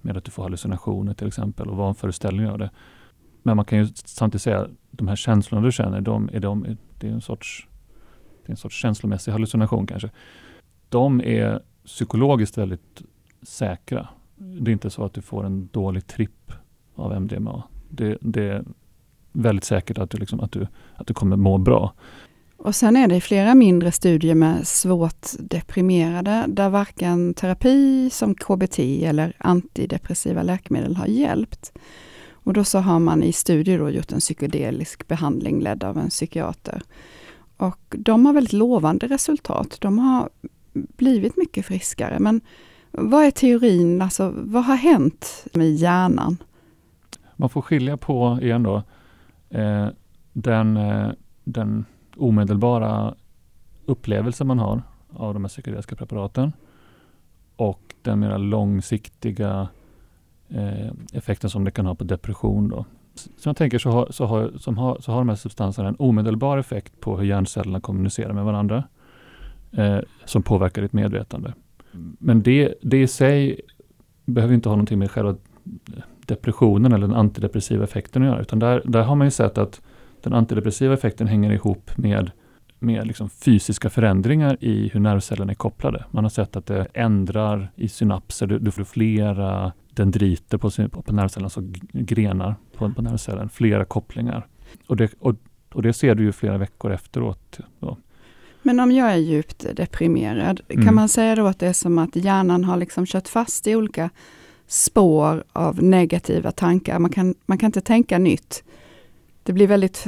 med 0.00 0.16
att 0.16 0.24
du 0.24 0.30
får 0.30 0.42
hallucinationer 0.42 1.14
till 1.14 1.26
exempel 1.26 1.68
och 1.68 1.76
vanföreställningar 1.76 2.52
av 2.52 2.58
det. 2.58 2.70
Men 3.48 3.56
man 3.56 3.64
kan 3.64 3.78
ju 3.78 3.88
samtidigt 4.04 4.42
säga 4.42 4.60
att 4.60 4.70
de 4.90 5.08
här 5.08 5.16
känslorna 5.16 5.66
du 5.66 5.72
känner, 5.72 6.00
de, 6.00 6.30
är 6.32 6.40
de, 6.40 6.76
det 6.98 7.08
är 7.08 7.12
en 7.12 7.20
sorts, 7.20 7.66
det 8.42 8.48
är 8.48 8.50
en 8.50 8.56
sorts 8.56 8.76
känslomässig 8.76 9.32
hallucination 9.32 9.86
kanske. 9.86 10.10
De 10.88 11.20
är 11.20 11.62
psykologiskt 11.84 12.58
väldigt 12.58 13.02
säkra. 13.42 14.08
Det 14.36 14.70
är 14.70 14.72
inte 14.72 14.90
så 14.90 15.04
att 15.04 15.14
du 15.14 15.22
får 15.22 15.46
en 15.46 15.68
dålig 15.72 16.06
tripp 16.06 16.52
av 16.94 17.20
MDMA. 17.22 17.62
Det, 17.90 18.18
det 18.20 18.44
är 18.44 18.64
väldigt 19.32 19.64
säkert 19.64 19.98
att 19.98 20.10
du, 20.10 20.18
liksom, 20.18 20.40
att, 20.40 20.52
du, 20.52 20.66
att 20.94 21.06
du 21.06 21.14
kommer 21.14 21.36
må 21.36 21.58
bra. 21.58 21.92
Och 22.56 22.74
sen 22.74 22.96
är 22.96 23.08
det 23.08 23.20
flera 23.20 23.54
mindre 23.54 23.92
studier 23.92 24.34
med 24.34 24.66
svårt 24.66 25.26
deprimerade, 25.38 26.44
där 26.48 26.68
varken 26.68 27.34
terapi 27.34 28.10
som 28.10 28.34
KBT 28.34 28.78
eller 28.78 29.32
antidepressiva 29.38 30.42
läkemedel 30.42 30.96
har 30.96 31.06
hjälpt. 31.06 31.72
Och 32.42 32.52
då 32.52 32.64
så 32.64 32.78
har 32.78 32.98
man 32.98 33.22
i 33.22 33.32
studier 33.32 33.78
då 33.78 33.90
gjort 33.90 34.12
en 34.12 34.20
psykedelisk 34.20 35.08
behandling 35.08 35.60
ledd 35.60 35.84
av 35.84 35.98
en 35.98 36.08
psykiater. 36.08 36.82
Och 37.56 37.94
de 37.98 38.26
har 38.26 38.32
väldigt 38.32 38.52
lovande 38.52 39.06
resultat. 39.06 39.78
De 39.80 39.98
har 39.98 40.28
blivit 40.72 41.36
mycket 41.36 41.66
friskare. 41.66 42.18
Men 42.18 42.40
vad 42.90 43.24
är 43.24 43.30
teorin, 43.30 44.02
alltså 44.02 44.32
vad 44.36 44.64
har 44.64 44.76
hänt 44.76 45.46
med 45.52 45.74
hjärnan? 45.74 46.36
Man 47.36 47.48
får 47.48 47.62
skilja 47.62 47.96
på, 47.96 48.38
igen 48.42 48.62
då, 48.62 48.82
eh, 49.50 49.88
den, 50.32 50.76
eh, 50.76 51.10
den 51.44 51.84
omedelbara 52.16 53.14
upplevelse 53.86 54.44
man 54.44 54.58
har 54.58 54.82
av 55.12 55.34
de 55.34 55.44
här 55.44 55.48
psykedeliska 55.48 55.96
preparaten 55.96 56.52
och 57.56 57.94
den 58.02 58.20
mer 58.20 58.38
långsiktiga 58.38 59.68
eh, 60.48 60.92
effekten 61.12 61.50
som 61.50 61.64
det 61.64 61.70
kan 61.70 61.86
ha 61.86 61.94
på 61.94 62.04
depression. 62.04 62.68
Då. 62.68 62.84
Så 63.14 63.48
jag 63.48 63.56
tänker 63.56 63.78
så 63.78 63.90
har, 63.90 64.08
så, 64.10 64.26
har, 64.26 64.52
som 64.58 64.78
har, 64.78 64.96
så 65.00 65.12
har 65.12 65.18
de 65.18 65.28
här 65.28 65.36
substanserna 65.36 65.88
en 65.88 65.96
omedelbar 65.98 66.58
effekt 66.58 67.00
på 67.00 67.16
hur 67.16 67.24
hjärncellerna 67.24 67.80
kommunicerar 67.80 68.32
med 68.32 68.44
varandra 68.44 68.84
eh, 69.72 69.98
som 70.24 70.42
påverkar 70.42 70.82
ditt 70.82 70.92
medvetande. 70.92 71.54
Men 72.18 72.42
det, 72.42 72.74
det 72.82 73.02
i 73.02 73.06
sig 73.06 73.60
behöver 74.24 74.54
inte 74.54 74.68
ha 74.68 74.76
någonting 74.76 74.98
med 74.98 75.10
själva 75.10 75.30
eh, 75.30 76.02
depressionen 76.26 76.92
eller 76.92 77.06
den 77.06 77.16
antidepressiva 77.16 77.84
effekten 77.84 78.22
att 78.22 78.28
göra, 78.28 78.40
utan 78.40 78.58
där, 78.58 78.82
där 78.84 79.02
har 79.02 79.14
man 79.14 79.26
ju 79.26 79.30
sett 79.30 79.58
att 79.58 79.80
den 80.22 80.32
antidepressiva 80.32 80.94
effekten 80.94 81.26
hänger 81.26 81.52
ihop 81.52 81.90
med, 81.96 82.30
med 82.78 83.06
liksom 83.06 83.30
fysiska 83.30 83.90
förändringar 83.90 84.56
i 84.60 84.88
hur 84.88 85.00
nervcellerna 85.00 85.52
är 85.52 85.56
kopplade. 85.56 86.04
Man 86.10 86.24
har 86.24 86.28
sett 86.28 86.56
att 86.56 86.66
det 86.66 86.86
ändrar 86.94 87.70
i 87.76 87.88
synapser, 87.88 88.46
du, 88.46 88.58
du 88.58 88.70
får 88.70 88.84
flera 88.84 89.72
dendriter 89.98 90.58
på, 90.58 90.70
på 91.02 91.12
nervcellen, 91.12 91.44
alltså 91.44 91.62
grenar 91.92 92.54
på, 92.76 92.92
på 92.92 93.02
nervcellen, 93.02 93.48
flera 93.48 93.84
kopplingar. 93.84 94.46
Och 94.86 94.96
det, 94.96 95.10
och, 95.18 95.34
och 95.72 95.82
det 95.82 95.92
ser 95.92 96.14
du 96.14 96.24
ju 96.24 96.32
flera 96.32 96.58
veckor 96.58 96.92
efteråt. 96.92 97.58
Då. 97.80 97.96
Men 98.62 98.80
om 98.80 98.92
jag 98.92 99.12
är 99.12 99.16
djupt 99.16 99.66
deprimerad, 99.76 100.60
mm. 100.68 100.84
kan 100.84 100.94
man 100.94 101.08
säga 101.08 101.34
då 101.34 101.46
att 101.46 101.58
det 101.58 101.66
är 101.66 101.72
som 101.72 101.98
att 101.98 102.16
hjärnan 102.16 102.64
har 102.64 102.76
liksom 102.76 103.06
kört 103.06 103.28
fast 103.28 103.66
i 103.66 103.76
olika 103.76 104.10
spår 104.66 105.44
av 105.52 105.82
negativa 105.82 106.52
tankar. 106.52 106.98
Man 106.98 107.10
kan, 107.10 107.34
man 107.46 107.58
kan 107.58 107.66
inte 107.66 107.80
tänka 107.80 108.18
nytt 108.18 108.64
det 109.48 109.52
blir 109.52 109.66
väldigt 109.66 110.06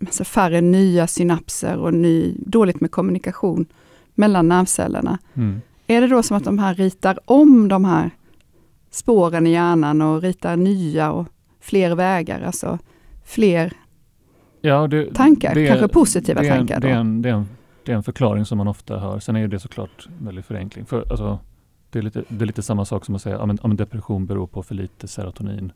alltså 0.00 0.24
färre 0.24 0.60
nya 0.60 1.06
synapser 1.06 1.76
och 1.76 1.94
ny, 1.94 2.34
dåligt 2.38 2.80
med 2.80 2.90
kommunikation 2.90 3.66
mellan 4.14 4.48
nervcellerna. 4.48 5.18
Mm. 5.34 5.60
Är 5.86 6.00
det 6.00 6.06
då 6.06 6.22
som 6.22 6.36
att 6.36 6.44
de 6.44 6.58
här 6.58 6.74
ritar 6.74 7.18
om 7.24 7.68
de 7.68 7.84
här 7.84 8.10
spåren 8.90 9.46
i 9.46 9.50
hjärnan 9.50 10.02
och 10.02 10.22
ritar 10.22 10.56
nya 10.56 11.12
och 11.12 11.26
fler 11.60 11.94
vägar, 11.94 12.40
alltså 12.40 12.78
fler 13.24 13.72
ja, 14.60 14.86
det, 14.86 15.14
tankar, 15.14 15.54
det, 15.54 15.66
kanske 15.66 15.88
positiva 15.88 16.42
det 16.42 16.48
tankar. 16.48 16.80
Det 16.80 16.90
är, 16.90 16.94
en, 16.94 17.22
det, 17.22 17.28
är 17.28 17.34
en, 17.34 17.48
det 17.84 17.92
är 17.92 17.96
en 17.96 18.02
förklaring 18.02 18.44
som 18.44 18.58
man 18.58 18.68
ofta 18.68 18.98
hör. 18.98 19.18
Sen 19.18 19.36
är 19.36 19.48
det 19.48 19.58
såklart 19.58 20.08
väldigt 20.18 20.46
förenkling. 20.46 20.86
För, 20.86 21.04
alltså, 21.10 21.38
det, 21.90 21.98
är 21.98 22.02
lite, 22.02 22.24
det 22.28 22.44
är 22.44 22.46
lite 22.46 22.62
samma 22.62 22.84
sak 22.84 23.04
som 23.04 23.14
att 23.14 23.22
säga 23.22 23.38
att 23.38 23.58
ja, 23.62 23.68
depression 23.68 24.26
beror 24.26 24.46
på 24.46 24.62
för 24.62 24.74
lite 24.74 25.08
serotonin. 25.08 25.72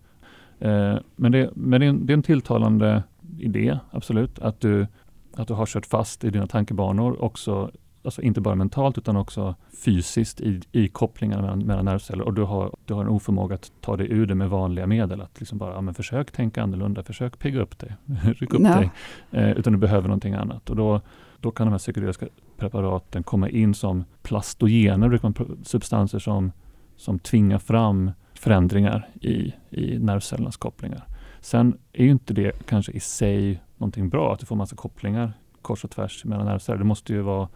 Eh, 0.58 0.96
men 1.16 1.32
det, 1.32 1.50
men 1.54 1.80
det 1.80 1.86
är, 1.86 1.90
en, 1.90 2.06
det 2.06 2.12
är 2.12 2.14
en 2.14 2.22
tilltalande 2.22 3.02
idé, 3.38 3.78
absolut, 3.90 4.38
att 4.38 4.60
du, 4.60 4.86
att 5.34 5.48
du 5.48 5.54
har 5.54 5.66
kört 5.66 5.86
fast 5.86 6.24
i 6.24 6.30
dina 6.30 6.46
tankebanor 6.46 7.22
också 7.22 7.70
alltså 8.04 8.22
inte 8.22 8.40
bara 8.40 8.54
mentalt 8.54 8.98
utan 8.98 9.16
också 9.16 9.54
fysiskt 9.84 10.40
i, 10.40 10.60
i 10.72 10.88
kopplingarna 10.88 11.42
mellan, 11.42 11.58
mellan 11.58 11.84
nervceller 11.84 12.24
och 12.24 12.34
du 12.34 12.42
har, 12.42 12.76
du 12.84 12.94
har 12.94 13.02
en 13.02 13.08
oförmåga 13.08 13.54
att 13.54 13.72
ta 13.80 13.96
dig 13.96 14.12
ur 14.12 14.26
det 14.26 14.34
med 14.34 14.50
vanliga 14.50 14.86
medel. 14.86 15.20
Att 15.20 15.40
liksom 15.40 15.58
bara, 15.58 15.74
ja, 15.74 15.80
men 15.80 15.94
försök 15.94 16.32
tänka 16.32 16.62
annorlunda, 16.62 17.02
försök 17.02 17.38
pigga 17.38 17.60
upp 17.60 17.78
dig, 17.78 17.96
ryck 18.24 18.54
upp 18.54 18.60
Ja. 18.60 18.74
dig. 18.78 18.90
Eh, 19.30 19.50
utan 19.50 19.72
du 19.72 19.78
behöver 19.78 20.08
någonting 20.08 20.34
annat. 20.34 20.70
Och 20.70 20.76
då, 20.76 21.00
då 21.40 21.50
kan 21.50 21.66
de 21.66 21.70
här 21.70 21.78
psykedeliska 21.78 22.26
preparaten 22.56 23.22
komma 23.22 23.48
in 23.48 23.74
som 23.74 24.04
plastogener, 24.22 25.08
brukar 25.08 25.28
man 25.28 25.58
substanser 25.64 26.18
som, 26.18 26.52
som 26.96 27.18
tvingar 27.18 27.58
fram 27.58 28.10
förändringar 28.34 29.08
i, 29.20 29.52
i 29.70 29.98
nervcellernas 29.98 30.56
kopplingar. 30.56 31.06
Sen 31.40 31.78
är 31.92 32.04
ju 32.04 32.10
inte 32.10 32.34
det 32.34 32.66
kanske 32.68 32.92
i 32.92 33.00
sig 33.00 33.62
någonting 33.76 34.08
bra, 34.08 34.32
att 34.32 34.38
du 34.40 34.46
får 34.46 34.56
massa 34.56 34.76
kopplingar 34.76 35.32
kors 35.62 35.84
och 35.84 35.90
tvärs 35.90 36.24
mellan 36.24 36.46
nervceller. 36.46 36.78
Det 36.78 36.84
måste 36.84 37.12
ju 37.12 37.20
vara, 37.20 37.48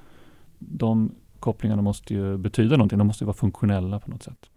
de 0.58 1.14
kopplingarna 1.40 1.82
måste 1.82 2.14
ju 2.14 2.38
betyda 2.38 2.76
någonting, 2.76 2.98
de 2.98 3.06
måste 3.06 3.24
ju 3.24 3.26
vara 3.26 3.36
funktionella 3.36 4.00
på 4.00 4.10
något 4.10 4.22
sätt. 4.22 4.50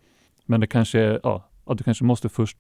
Men 0.46 0.60
det 0.60 0.68
kanske 0.68 1.00
är, 1.00 1.20
ja, 1.24 1.50
att 1.66 1.78
du 1.78 1.84
kanske 1.84 2.04
måste 2.04 2.30
först 2.30 2.58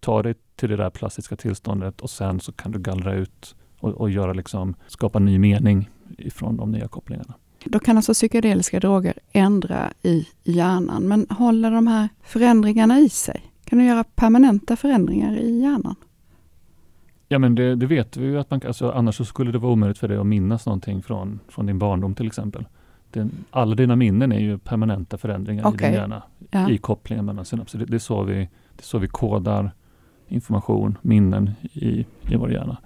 ta 0.00 0.22
dig 0.22 0.34
till 0.56 0.68
det 0.68 0.76
där 0.76 0.90
plastiska 0.90 1.36
tillståndet 1.36 2.00
och 2.00 2.10
sen 2.10 2.40
så 2.40 2.52
kan 2.52 2.72
du 2.72 2.78
gallra 2.78 3.14
ut 3.14 3.54
och, 3.80 3.90
och 3.90 4.10
göra 4.10 4.32
liksom, 4.32 4.74
skapa 4.86 5.18
ny 5.18 5.38
mening 5.38 5.90
ifrån 6.18 6.56
de 6.56 6.70
nya 6.70 6.88
kopplingarna. 6.88 7.34
Då 7.64 7.78
kan 7.78 7.96
alltså 7.96 8.14
psykedeliska 8.14 8.80
droger 8.80 9.18
ändra 9.32 9.92
i 10.02 10.28
hjärnan, 10.44 11.02
men 11.02 11.26
håller 11.30 11.70
de 11.70 11.86
här 11.86 12.08
förändringarna 12.22 12.98
i 12.98 13.08
sig? 13.08 13.42
Kan 13.64 13.78
du 13.78 13.84
göra 13.84 14.04
permanenta 14.04 14.76
förändringar 14.76 15.36
i 15.36 15.60
hjärnan? 15.60 15.96
Ja 17.28 17.38
men 17.38 17.54
det, 17.54 17.74
det 17.74 17.86
vet 17.86 18.16
vi 18.16 18.26
ju 18.26 18.38
att 18.38 18.50
man 18.50 18.60
alltså, 18.66 18.90
annars 18.90 19.16
så 19.16 19.24
skulle 19.24 19.52
det 19.52 19.58
vara 19.58 19.72
omöjligt 19.72 19.98
för 19.98 20.08
dig 20.08 20.16
att 20.16 20.26
minnas 20.26 20.66
någonting 20.66 21.02
från, 21.02 21.40
från 21.48 21.66
din 21.66 21.78
barndom 21.78 22.14
till 22.14 22.26
exempel. 22.26 22.64
Det, 23.10 23.28
alla 23.50 23.74
dina 23.74 23.96
minnen 23.96 24.32
är 24.32 24.40
ju 24.40 24.58
permanenta 24.58 25.18
förändringar 25.18 25.62
i 25.62 25.66
Okej. 25.66 25.90
din 25.90 26.00
hjärna 26.00 26.22
Ja. 26.50 26.70
i 26.70 26.78
kopplingen 26.78 27.24
mellan 27.24 27.44
synapser. 27.44 27.78
Det, 27.78 27.84
det, 27.84 27.96
är 27.96 27.98
så 27.98 28.22
vi, 28.22 28.34
det 28.34 28.80
är 28.80 28.82
så 28.82 28.98
vi 28.98 29.08
kodar 29.08 29.70
information, 30.28 30.98
minnen 31.02 31.50
i, 31.62 32.06
i 32.28 32.36
vår 32.36 32.52
hjärna. 32.52 32.76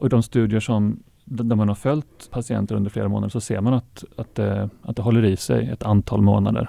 Och 0.00 0.06
i 0.06 0.08
de 0.08 0.22
studier 0.22 0.60
som 0.60 1.02
där 1.24 1.56
man 1.56 1.68
har 1.68 1.74
följt 1.74 2.28
patienter 2.30 2.74
under 2.74 2.90
flera 2.90 3.08
månader 3.08 3.28
så 3.28 3.40
ser 3.40 3.60
man 3.60 3.74
att, 3.74 4.04
att, 4.16 4.34
det, 4.34 4.70
att 4.82 4.96
det 4.96 5.02
håller 5.02 5.24
i 5.24 5.36
sig 5.36 5.68
ett 5.68 5.82
antal 5.82 6.22
månader, 6.22 6.60
eh, 6.60 6.68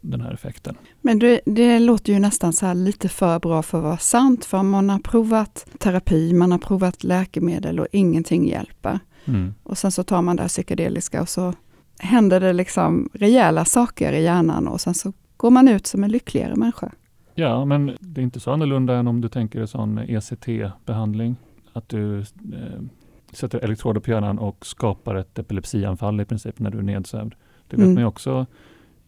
den 0.00 0.20
här 0.20 0.32
effekten. 0.32 0.74
Men 1.00 1.18
det, 1.18 1.40
det 1.46 1.78
låter 1.78 2.12
ju 2.12 2.18
nästan 2.18 2.52
så 2.52 2.66
här 2.66 2.74
lite 2.74 3.08
för 3.08 3.38
bra 3.38 3.62
för 3.62 3.78
att 3.78 3.84
vara 3.84 3.98
sant, 3.98 4.44
för 4.44 4.62
man 4.62 4.90
har 4.90 4.98
provat 4.98 5.66
terapi, 5.78 6.32
man 6.32 6.52
har 6.52 6.58
provat 6.58 7.04
läkemedel 7.04 7.80
och 7.80 7.86
ingenting 7.92 8.48
hjälper. 8.48 8.98
Mm. 9.24 9.54
Och 9.62 9.78
sen 9.78 9.90
så 9.92 10.02
tar 10.02 10.22
man 10.22 10.36
det 10.36 10.42
här 10.42 10.48
psykedeliska 10.48 11.22
och 11.22 11.28
så 11.28 11.54
händer 11.98 12.40
det 12.40 12.52
liksom 12.52 13.08
rejäla 13.12 13.64
saker 13.64 14.12
i 14.12 14.22
hjärnan 14.22 14.68
och 14.68 14.80
sen 14.80 14.94
så 14.94 15.12
går 15.36 15.50
man 15.50 15.68
ut 15.68 15.86
som 15.86 16.04
en 16.04 16.10
lyckligare 16.10 16.56
människa. 16.56 16.92
Ja, 17.34 17.64
men 17.64 17.96
det 18.00 18.20
är 18.20 18.22
inte 18.22 18.40
så 18.40 18.50
annorlunda 18.52 18.96
än 18.96 19.06
om 19.08 19.20
du 19.20 19.28
tänker 19.28 19.60
en 19.60 19.68
sån 19.68 19.98
ECT-behandling. 19.98 21.36
Att 21.72 21.88
du 21.88 22.18
eh, 22.18 22.24
sätter 23.32 23.58
elektroder 23.58 24.00
på 24.00 24.10
hjärnan 24.10 24.38
och 24.38 24.66
skapar 24.66 25.14
ett 25.14 25.38
epilepsianfall 25.38 26.20
i 26.20 26.24
princip 26.24 26.58
när 26.58 26.70
du 26.70 26.78
är 26.78 26.82
nedsövd. 26.82 27.34
Det 27.68 27.76
vet 27.76 27.84
Mm. 27.84 27.94
man 27.94 28.02
ju 28.02 28.06
också 28.06 28.46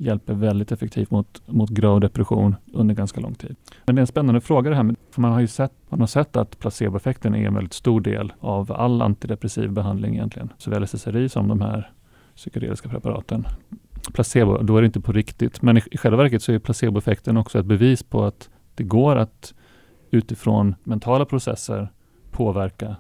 hjälper 0.00 0.35
väldigt 0.35 0.73
effektivt 0.73 1.11
mot, 1.11 1.42
mot 1.47 1.71
grå 1.71 1.99
depression 1.99 2.57
under 2.73 2.95
ganska 2.95 3.21
lång 3.21 3.35
tid. 3.35 3.57
Men 3.85 3.95
det 3.95 3.99
är 3.99 4.00
en 4.00 4.07
spännande 4.07 4.40
fråga 4.40 4.71
det 4.71 4.76
här, 4.76 4.83
med, 4.83 4.97
för 5.11 5.21
man 5.21 5.33
har 5.33 5.40
ju 5.40 5.47
sett, 5.47 5.73
man 5.88 6.00
har 6.00 6.07
sett 6.07 6.37
att 6.37 6.59
placeboeffekten 6.59 7.35
är 7.35 7.47
en 7.47 7.54
väldigt 7.54 7.73
stor 7.73 8.00
del 8.00 8.33
av 8.40 8.73
all 8.73 9.02
antidepressiv 9.02 9.71
behandling 9.71 10.14
egentligen. 10.14 10.52
Såväl 10.59 10.83
SSRI 10.83 11.28
som 11.28 11.49
de 11.49 11.61
här 11.61 11.90
psykedeliska 12.37 12.88
preparaten. 12.88 13.47
Placebo, 14.12 14.59
då 14.62 14.76
är 14.76 14.83
det 14.83 14.87
inte 14.87 15.00
på 15.00 15.12
riktigt. 15.12 15.62
Men 15.62 15.76
i, 15.76 15.83
i 15.90 15.99
själva 15.99 16.23
verket 16.23 16.42
så 16.42 16.52
är 16.52 16.59
placeboeffekten 16.59 17.37
också 17.37 17.59
ett 17.59 17.66
bevis 17.66 18.02
på 18.02 18.25
att 18.25 18.50
det 18.75 18.85
går 18.85 19.16
att 19.16 19.54
utifrån 20.11 20.75
mentala 20.85 21.25
processer 21.25 21.92
påverka 22.30 22.97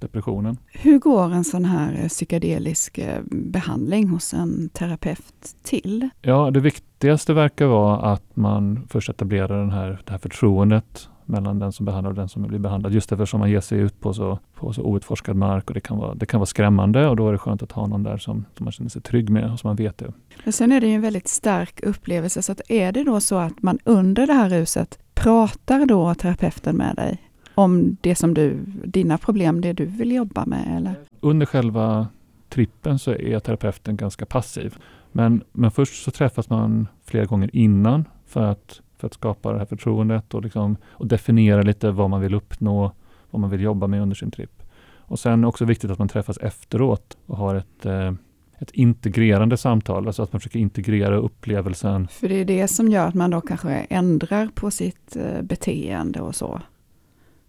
depressionen. 0.00 0.56
Hur 0.66 0.98
går 0.98 1.32
en 1.32 1.44
sån 1.44 1.64
här 1.64 1.98
eh, 2.02 2.08
psykedelisk 2.08 2.98
eh, 2.98 3.22
behandling 3.30 4.08
hos 4.08 4.34
en 4.34 4.68
terapeut 4.68 5.56
till? 5.62 6.08
Ja, 6.22 6.50
det 6.50 6.60
viktigaste 6.60 7.34
verkar 7.34 7.66
vara 7.66 8.12
att 8.12 8.36
man 8.36 8.86
först 8.88 9.08
etablerar 9.08 9.60
den 9.60 9.70
här, 9.70 10.00
det 10.04 10.10
här 10.10 10.18
förtroendet 10.18 11.08
mellan 11.28 11.58
den 11.58 11.72
som 11.72 11.86
behandlar 11.86 12.10
och 12.10 12.16
den 12.16 12.28
som 12.28 12.42
blir 12.42 12.58
behandlad. 12.58 12.92
Just 12.92 13.12
eftersom 13.12 13.40
man 13.40 13.50
ger 13.50 13.60
sig 13.60 13.78
ut 13.78 14.00
på 14.00 14.14
så, 14.14 14.38
på 14.54 14.72
så 14.72 14.82
outforskad 14.82 15.36
mark 15.36 15.68
och 15.68 15.74
det 15.74 15.80
kan, 15.80 15.98
vara, 15.98 16.14
det 16.14 16.26
kan 16.26 16.40
vara 16.40 16.46
skrämmande 16.46 17.08
och 17.08 17.16
då 17.16 17.28
är 17.28 17.32
det 17.32 17.38
skönt 17.38 17.62
att 17.62 17.72
ha 17.72 17.86
någon 17.86 18.02
där 18.02 18.16
som, 18.16 18.44
som 18.56 18.64
man 18.64 18.72
känner 18.72 18.90
sig 18.90 19.02
trygg 19.02 19.30
med 19.30 19.52
och 19.52 19.60
som 19.60 19.68
man 19.68 19.76
vet 19.76 19.98
det. 19.98 20.12
Men 20.44 20.52
sen 20.52 20.72
är 20.72 20.80
det 20.80 20.86
ju 20.86 20.94
en 20.94 21.00
väldigt 21.00 21.28
stark 21.28 21.80
upplevelse, 21.82 22.42
så 22.42 22.52
att 22.52 22.60
är 22.68 22.92
det 22.92 23.04
då 23.04 23.20
så 23.20 23.36
att 23.36 23.62
man 23.62 23.78
under 23.84 24.26
det 24.26 24.32
här 24.32 24.50
ruset 24.50 24.98
pratar 25.14 25.86
då 25.86 26.14
terapeuten 26.14 26.76
med 26.76 26.96
dig 26.96 27.27
om 27.58 27.96
det 28.00 28.14
som 28.14 28.34
du, 28.34 28.56
dina 28.84 29.18
problem, 29.18 29.60
det 29.60 29.72
du 29.72 29.84
vill 29.84 30.12
jobba 30.12 30.46
med 30.46 30.76
eller? 30.76 30.94
Under 31.20 31.46
själva 31.46 32.08
trippen 32.48 32.98
så 32.98 33.12
är 33.12 33.38
terapeuten 33.38 33.96
ganska 33.96 34.26
passiv. 34.26 34.76
Men, 35.12 35.42
men 35.52 35.70
först 35.70 36.04
så 36.04 36.10
träffas 36.10 36.50
man 36.50 36.88
flera 37.04 37.24
gånger 37.24 37.50
innan 37.52 38.04
för 38.26 38.42
att, 38.42 38.80
för 38.98 39.06
att 39.06 39.14
skapa 39.14 39.52
det 39.52 39.58
här 39.58 39.66
förtroendet 39.66 40.34
och, 40.34 40.42
liksom, 40.42 40.76
och 40.88 41.06
definiera 41.06 41.62
lite 41.62 41.90
vad 41.90 42.10
man 42.10 42.20
vill 42.20 42.34
uppnå, 42.34 42.92
vad 43.30 43.40
man 43.40 43.50
vill 43.50 43.60
jobba 43.60 43.86
med 43.86 44.02
under 44.02 44.16
sin 44.16 44.30
tripp. 44.30 44.62
Och 44.96 45.18
sen 45.18 45.44
också 45.44 45.64
viktigt 45.64 45.90
att 45.90 45.98
man 45.98 46.08
träffas 46.08 46.38
efteråt 46.38 47.16
och 47.26 47.36
har 47.36 47.54
ett, 47.54 47.86
eh, 47.86 48.12
ett 48.58 48.70
integrerande 48.70 49.56
samtal, 49.56 50.06
alltså 50.06 50.22
att 50.22 50.32
man 50.32 50.40
försöker 50.40 50.58
integrera 50.58 51.16
upplevelsen. 51.16 52.08
För 52.08 52.28
det 52.28 52.34
är 52.34 52.44
det 52.44 52.68
som 52.68 52.88
gör 52.88 53.06
att 53.06 53.14
man 53.14 53.30
då 53.30 53.40
kanske 53.40 53.70
ändrar 53.70 54.48
på 54.54 54.70
sitt 54.70 55.16
eh, 55.16 55.42
beteende 55.42 56.20
och 56.20 56.34
så. 56.34 56.60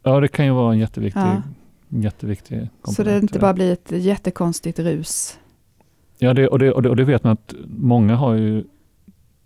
Ja, 0.03 0.19
det 0.19 0.27
kan 0.27 0.45
ju 0.45 0.51
vara 0.51 0.73
en 0.73 0.79
jätteviktig, 0.79 1.21
Ja. 1.21 1.41
jätteviktig 1.89 2.57
komponent. 2.57 2.95
Så 2.95 3.03
det 3.03 3.17
inte 3.17 3.39
bara 3.39 3.53
blir 3.53 3.73
ett 3.73 3.91
jättekonstigt 3.91 4.79
rus. 4.79 5.39
Ja, 6.17 6.33
det, 6.33 6.47
och, 6.47 6.59
det, 6.59 6.71
och, 6.71 6.81
det, 6.81 6.89
och 6.89 6.95
det 6.95 7.03
vet 7.03 7.23
man 7.23 7.33
att 7.33 7.53
många 7.67 8.15
har 8.15 8.33
ju 8.33 8.63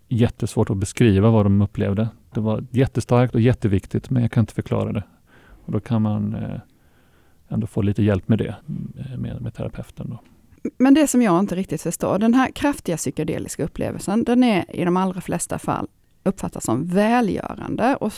jättesvårt 0.08 0.70
att 0.70 0.76
beskriva 0.76 1.30
vad 1.30 1.46
de 1.46 1.62
upplevde. 1.62 2.08
Det 2.34 2.40
var 2.40 2.64
jättestarkt 2.70 3.34
och 3.34 3.40
jätteviktigt, 3.40 4.10
men 4.10 4.22
jag 4.22 4.32
kan 4.32 4.42
inte 4.42 4.54
förklara 4.54 4.92
det. 4.92 5.02
Och 5.64 5.72
då 5.72 5.80
kan 5.80 6.02
man 6.02 6.34
eh, 6.34 6.60
ändå 7.48 7.66
få 7.66 7.82
lite 7.82 8.02
hjälp 8.02 8.28
med 8.28 8.38
det, 8.38 8.54
eh, 8.98 9.18
med, 9.18 9.42
med 9.42 9.54
terapeuten. 9.54 10.10
Då. 10.10 10.18
Men 10.78 10.94
det 10.94 11.06
som 11.06 11.22
jag 11.22 11.40
inte 11.40 11.54
riktigt 11.54 11.82
förstår, 11.82 12.18
den 12.18 12.34
här 12.34 12.50
kraftiga 12.50 12.96
psykedeliska 12.96 13.64
upplevelsen, 13.64 14.24
den 14.24 14.44
är 14.44 14.76
i 14.76 14.84
de 14.84 14.96
allra 14.96 15.20
flesta 15.20 15.58
fall 15.58 15.88
uppfattas 16.24 16.64
som 16.64 16.86
välgörande. 16.86 17.96
Och, 17.96 18.12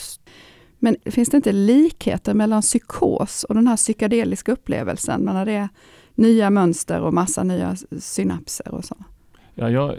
men 0.87 1.13
finns 1.13 1.29
det 1.29 1.37
inte 1.37 1.53
likheter 1.53 2.35
mellan 2.35 2.63
psykos 2.63 3.45
och 3.45 3.55
den 3.55 3.67
här 3.67 3.77
psykedeliska 3.77 4.53
upplevelsen? 4.53 5.21
Men 5.21 5.35
när 5.35 5.47
det 5.47 5.53
är 5.53 5.69
nya 6.15 6.51
mönster 6.51 7.01
och 7.01 7.15
massa 7.15 7.43
nya 7.43 7.77
synapser 7.99 8.75
och 8.75 8.85
så. 8.85 8.97
Ja, 9.55 9.71
jag, 9.71 9.95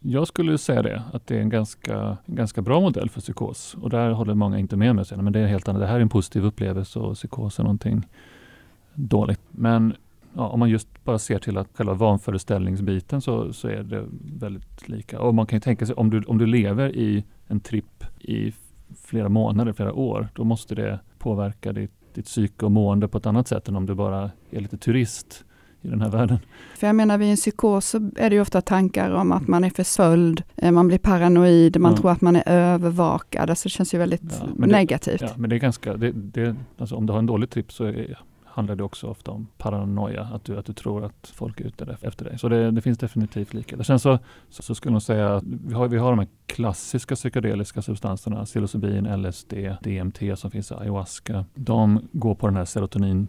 jag 0.00 0.28
skulle 0.28 0.58
säga 0.58 0.82
det, 0.82 1.02
att 1.12 1.26
det 1.26 1.36
är 1.36 1.40
en 1.40 1.48
ganska, 1.48 2.16
en 2.26 2.34
ganska 2.34 2.62
bra 2.62 2.80
modell 2.80 3.10
för 3.10 3.20
psykos. 3.20 3.74
Och 3.74 3.90
där 3.90 4.10
håller 4.10 4.34
många 4.34 4.58
inte 4.58 4.76
med 4.76 4.94
mig, 4.94 5.04
men 5.16 5.32
det 5.32 5.40
är 5.40 5.46
helt 5.46 5.68
annat. 5.68 5.82
Det 5.82 5.86
här 5.86 5.96
är 5.96 6.00
en 6.00 6.08
positiv 6.08 6.44
upplevelse 6.44 6.98
och 6.98 7.14
psykos 7.14 7.58
är 7.58 7.62
någonting 7.62 8.08
dåligt. 8.94 9.40
Men 9.50 9.94
ja, 10.34 10.48
om 10.48 10.58
man 10.58 10.70
just 10.70 11.04
bara 11.04 11.18
ser 11.18 11.38
till 11.38 11.58
att 11.58 11.68
själva 11.74 11.94
vanföreställningsbiten 11.94 13.20
så, 13.20 13.52
så 13.52 13.68
är 13.68 13.82
det 13.82 14.04
väldigt 14.38 14.88
lika. 14.88 15.20
Och 15.20 15.34
man 15.34 15.46
kan 15.46 15.56
ju 15.56 15.60
tänka 15.60 15.86
sig 15.86 15.94
om 15.94 16.10
du, 16.10 16.22
om 16.22 16.38
du 16.38 16.46
lever 16.46 16.96
i 16.96 17.24
en 17.46 17.60
tripp 17.60 18.04
i 18.20 18.52
flera 19.02 19.28
månader, 19.28 19.72
flera 19.72 19.92
år, 19.92 20.28
då 20.34 20.44
måste 20.44 20.74
det 20.74 21.00
påverka 21.18 21.72
ditt, 21.72 21.92
ditt 22.14 22.24
psyke 22.26 22.64
och 22.64 22.72
mående 22.72 23.08
på 23.08 23.18
ett 23.18 23.26
annat 23.26 23.48
sätt 23.48 23.68
än 23.68 23.76
om 23.76 23.86
du 23.86 23.94
bara 23.94 24.30
är 24.50 24.60
lite 24.60 24.76
turist 24.76 25.44
i 25.84 25.88
den 25.88 26.00
här 26.00 26.10
världen. 26.10 26.38
För 26.78 26.86
jag 26.86 26.96
menar 26.96 27.18
vid 27.18 27.30
en 27.30 27.36
psykos 27.36 27.86
så 27.88 28.10
är 28.16 28.30
det 28.30 28.36
ju 28.36 28.40
ofta 28.42 28.60
tankar 28.60 29.10
om 29.10 29.32
att 29.32 29.48
man 29.48 29.64
är 29.64 29.70
försöljd, 29.70 30.42
eh, 30.56 30.70
man 30.70 30.88
blir 30.88 30.98
paranoid, 30.98 31.80
man 31.80 31.92
Ja. 31.92 31.98
tror 31.98 32.10
att 32.10 32.20
man 32.20 32.36
är 32.36 32.42
övervakad. 32.46 33.50
Alltså 33.50 33.66
det 33.66 33.70
känns 33.70 33.94
ju 33.94 33.98
väldigt 33.98 34.22
Ja, 34.40 34.46
men 34.56 34.68
det- 34.68 34.74
negativt. 34.76 35.20
Ja, 35.20 35.28
men 35.36 35.50
det 35.50 35.56
är 35.56 35.60
ganska, 35.60 35.96
det, 35.96 36.12
det, 36.12 36.56
alltså 36.78 36.96
om 36.96 37.06
du 37.06 37.12
har 37.12 37.18
en 37.18 37.26
dålig 37.26 37.50
tripp 37.50 37.72
så 37.72 37.84
är, 37.84 38.18
handlar 38.54 38.76
det 38.76 38.84
också 38.84 39.06
ofta 39.06 39.30
om 39.30 39.46
paranoia, 39.58 40.22
att 40.22 40.44
du, 40.44 40.58
att 40.58 40.66
du 40.66 40.72
tror 40.72 41.04
att 41.04 41.32
folk 41.34 41.60
är 41.60 41.64
ute 41.64 41.96
efter 42.00 42.24
dig. 42.24 42.38
Så 42.38 42.48
det, 42.48 42.70
det 42.70 42.80
finns 42.80 42.98
definitivt 42.98 43.54
likheter. 43.54 43.84
Sen 43.84 43.98
så, 43.98 44.18
så, 44.50 44.62
så 44.62 44.74
skulle 44.74 44.94
jag 44.94 45.02
säga 45.02 45.36
att 45.36 45.44
vi 45.44 45.74
har, 45.74 45.88
vi 45.88 45.98
har 45.98 46.10
de 46.10 46.18
här 46.18 46.28
klassiska 46.46 47.14
psykedeliska 47.14 47.82
substanserna, 47.82 48.44
psilocybin, 48.44 49.22
LSD, 49.22 49.54
DMT 49.82 50.36
som 50.36 50.50
finns 50.50 50.70
i 50.70 50.74
ayahuasca. 50.74 51.44
De 51.54 52.08
går 52.12 52.34
på 52.34 52.46
den 52.46 52.56
här 52.56 52.64
serotonin 52.64 53.28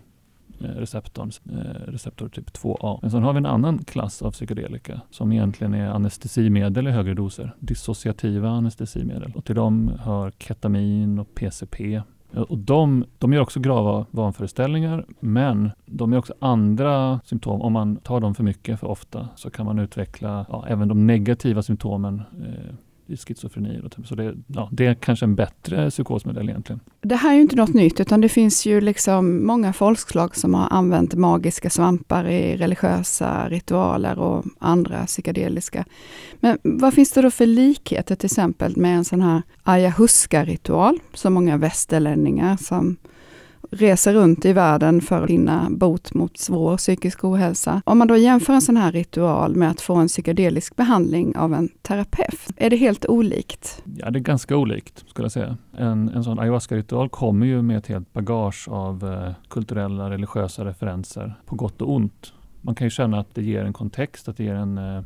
eh, 0.61 0.65
receptorn, 0.65 1.31
eh, 1.51 1.91
receptor 1.91 2.29
typ 2.29 2.49
2A. 2.49 2.99
Men 3.01 3.11
sen 3.11 3.23
har 3.23 3.33
vi 3.33 3.37
en 3.37 3.45
annan 3.45 3.83
klass 3.83 4.21
av 4.21 4.31
psykedelika 4.31 5.01
som 5.09 5.31
egentligen 5.31 5.73
är 5.73 5.87
anestesimedel 5.87 6.87
i 6.87 6.91
högre 6.91 7.13
doser, 7.13 7.55
dissociativa 7.59 8.49
anestesimedel. 8.49 9.31
Och 9.35 9.45
till 9.45 9.55
dem 9.55 9.91
hör 9.99 10.31
ketamin 10.31 11.19
och 11.19 11.35
PCP. 11.35 12.01
Eh, 12.33 12.41
och 12.41 12.57
de, 12.57 13.05
de 13.17 13.33
gör 13.33 13.41
också 13.41 13.59
grava 13.59 14.05
vanföreställningar, 14.11 15.05
men 15.19 15.71
de 15.85 16.11
ger 16.11 16.19
också 16.19 16.33
andra 16.39 17.19
symptom. 17.23 17.61
Om 17.61 17.73
man 17.73 17.95
tar 17.95 18.19
dem 18.19 18.35
för 18.35 18.43
mycket, 18.43 18.79
för 18.79 18.87
ofta, 18.87 19.29
så 19.35 19.49
kan 19.49 19.65
man 19.65 19.79
utveckla 19.79 20.45
ja, 20.49 20.65
även 20.67 20.87
de 20.87 21.07
negativa 21.07 21.61
symptomen 21.61 22.21
eh, 22.45 22.75
i 23.13 23.17
schizofreni. 23.17 23.81
Typ. 23.89 24.07
Så 24.07 24.15
det, 24.15 24.35
ja, 24.47 24.69
det 24.71 24.85
är 24.85 24.93
kanske 24.93 25.25
en 25.25 25.35
bättre 25.35 25.89
psykosmodell 25.89 26.49
egentligen. 26.49 26.79
Det 27.01 27.15
här 27.15 27.29
är 27.31 27.35
ju 27.35 27.41
inte 27.41 27.55
något 27.55 27.73
nytt, 27.73 27.99
utan 27.99 28.21
det 28.21 28.29
finns 28.29 28.65
ju 28.65 28.81
liksom 28.81 29.45
många 29.45 29.73
folkslag 29.73 30.35
som 30.35 30.53
har 30.53 30.67
använt 30.71 31.13
magiska 31.13 31.69
svampar 31.69 32.27
i 32.27 32.57
religiösa 32.57 33.49
ritualer 33.49 34.19
och 34.19 34.45
andra 34.59 35.05
psykedeliska. 35.05 35.85
Men 36.39 36.57
vad 36.63 36.93
finns 36.93 37.11
det 37.11 37.21
då 37.21 37.31
för 37.31 37.45
likheter 37.45 38.15
till 38.15 38.25
exempel 38.25 38.77
med 38.77 38.97
en 38.97 39.05
sån 39.05 39.21
här 39.21 39.41
ayahuasca-ritual, 39.63 40.99
som 41.13 41.33
många 41.33 41.57
västerlänningar 41.57 42.57
som 42.57 42.97
reser 43.73 44.13
runt 44.13 44.45
i 44.45 44.53
världen 44.53 45.01
för 45.01 45.21
att 45.21 45.27
finna 45.27 45.67
bot 45.69 46.13
mot 46.13 46.37
svår 46.37 46.77
psykisk 46.77 47.23
ohälsa. 47.23 47.81
Om 47.85 47.97
man 47.97 48.07
då 48.07 48.17
jämför 48.17 48.53
en 48.53 48.61
sån 48.61 48.77
här 48.77 48.91
ritual 48.91 49.55
med 49.55 49.69
att 49.69 49.81
få 49.81 49.95
en 49.95 50.07
psykedelisk 50.07 50.75
behandling 50.75 51.37
av 51.37 51.53
en 51.53 51.69
terapeut, 51.81 52.49
är 52.57 52.69
det 52.69 52.75
helt 52.75 53.05
olikt? 53.05 53.83
Ja, 53.97 54.11
det 54.11 54.19
är 54.19 54.21
ganska 54.21 54.57
olikt 54.57 55.03
skulle 55.09 55.25
jag 55.25 55.31
säga. 55.31 55.57
En, 55.77 56.09
en 56.09 56.23
sån 56.23 56.39
ayahuasca-ritual 56.39 57.09
kommer 57.09 57.45
ju 57.45 57.61
med 57.61 57.77
ett 57.77 57.87
helt 57.87 58.13
bagage 58.13 58.67
av 58.69 59.11
eh, 59.11 59.33
kulturella, 59.49 60.09
religiösa 60.09 60.65
referenser 60.65 61.35
på 61.45 61.55
gott 61.55 61.81
och 61.81 61.93
ont. 61.93 62.33
Man 62.61 62.75
kan 62.75 62.87
ju 62.87 62.91
känna 62.91 63.19
att 63.19 63.35
det 63.35 63.43
ger 63.43 63.63
en 63.65 63.73
kontext, 63.73 64.27
att 64.27 64.37
det 64.37 64.43
ger 64.43 64.55
en 64.55 64.77
eh, 64.77 65.01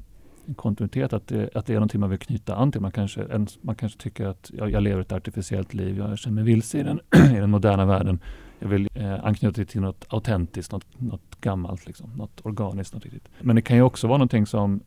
kontinuitet, 0.56 1.14
att 1.14 1.28
det, 1.28 1.50
att 1.56 1.66
det 1.66 1.74
är 1.74 1.78
någonting 1.78 2.00
man 2.00 2.10
vill 2.10 2.20
knyta 2.20 2.56
an 2.56 2.72
till. 2.72 2.82
Man 2.82 2.92
kanske, 2.92 3.24
en, 3.24 3.48
man 3.62 3.76
kanske 3.76 4.00
tycker 4.00 4.26
att 4.26 4.52
jag, 4.54 4.72
jag 4.72 4.84
lever 4.84 5.02
ett 5.02 5.12
artificiellt 5.12 5.74
liv, 5.74 5.98
jag 5.98 6.18
känner 6.18 6.36
mig 6.36 6.44
vilse 6.44 6.80
i 6.80 6.84
den, 6.84 7.00
i 7.36 7.40
den 7.40 7.50
moderna 7.50 7.86
världen. 7.86 8.20
Jag 8.60 8.68
vill 8.68 8.90
eh, 8.94 9.26
anknyta 9.26 9.66
till 9.66 9.82
något 9.82 10.06
autentiskt, 10.10 10.72
något, 10.72 10.86
något 10.98 11.42
gammalt, 11.42 11.88
liksom, 11.88 12.12
något 12.16 12.46
organiskt. 12.46 12.94
Något 12.94 13.04
riktigt. 13.04 13.28
Men 13.42 13.56
det 13.56 13.62
kan 13.62 13.78
ju 13.78 13.84
också 13.84 14.08
vara 14.08 14.18
någonting 14.18 14.46
som, 14.46 14.80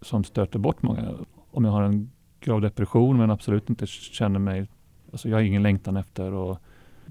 som 0.00 0.24
stöter 0.24 0.58
bort 0.58 0.82
många. 0.82 1.14
Om 1.50 1.64
jag 1.64 1.72
har 1.72 1.82
en 1.82 2.10
grav 2.40 2.60
depression 2.60 3.16
men 3.16 3.30
absolut 3.30 3.70
inte 3.70 3.86
känner 3.86 4.38
mig, 4.38 4.66
alltså 5.12 5.28
jag 5.28 5.36
har 5.36 5.42
ingen 5.42 5.62
längtan 5.62 5.96
efter 5.96 6.52
att 6.52 6.58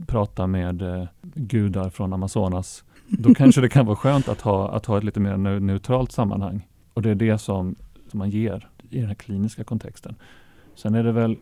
prata 0.07 0.47
med 0.47 0.81
eh, 0.81 1.07
gudar 1.21 1.89
från 1.89 2.13
Amazonas. 2.13 2.83
Då 3.07 3.33
kanske 3.35 3.61
det 3.61 3.69
kan 3.69 3.85
vara 3.85 3.95
skönt 3.95 4.29
att 4.29 4.41
ha, 4.41 4.69
att 4.69 4.85
ha 4.85 4.97
ett 4.97 5.03
lite 5.03 5.19
mer 5.19 5.37
neutralt 5.59 6.11
sammanhang. 6.11 6.67
Och 6.93 7.01
det 7.01 7.09
är 7.09 7.15
det 7.15 7.37
som, 7.37 7.75
som 8.07 8.17
man 8.17 8.29
ger 8.29 8.69
i 8.89 8.99
den 8.99 9.07
här 9.07 9.15
kliniska 9.15 9.63
kontexten. 9.63 10.15
Sen 10.75 10.95
är 10.95 11.03
det 11.03 11.11
väl, 11.11 11.37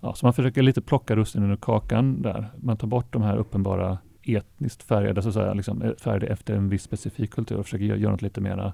ja, 0.00 0.14
så 0.14 0.26
man 0.26 0.32
försöker 0.32 0.62
lite 0.62 0.80
plocka 0.80 1.16
russinen 1.16 1.50
ur 1.50 1.56
kakan 1.56 2.22
där. 2.22 2.50
Man 2.56 2.76
tar 2.76 2.86
bort 2.86 3.12
de 3.12 3.22
här 3.22 3.36
uppenbara 3.36 3.98
etniskt 4.24 4.82
färgade, 4.82 5.22
så 5.22 5.28
att 5.28 5.34
säga, 5.34 5.54
liksom, 5.54 5.82
eh, 5.82 5.92
färgade 6.00 6.26
efter 6.26 6.54
en 6.54 6.68
viss 6.68 6.82
specifik 6.82 7.30
kultur 7.30 7.58
och 7.58 7.64
försöker 7.64 7.84
göra 7.84 8.12
något 8.12 8.22
lite 8.22 8.40
mer 8.40 8.58
eh, 8.58 8.72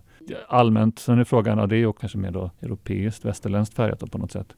allmänt. 0.49 0.99
Sen 0.99 1.19
är 1.19 1.25
frågan, 1.25 1.59
ja, 1.59 1.67
det 1.67 1.77
är 1.77 1.79
ju 1.79 1.93
kanske 1.93 2.19
mer 2.19 2.31
då 2.31 2.51
europeiskt, 2.63 3.25
västerländskt 3.25 3.77
färgat 3.77 4.11
på 4.11 4.19
något 4.19 4.33
sätt. 4.33 4.55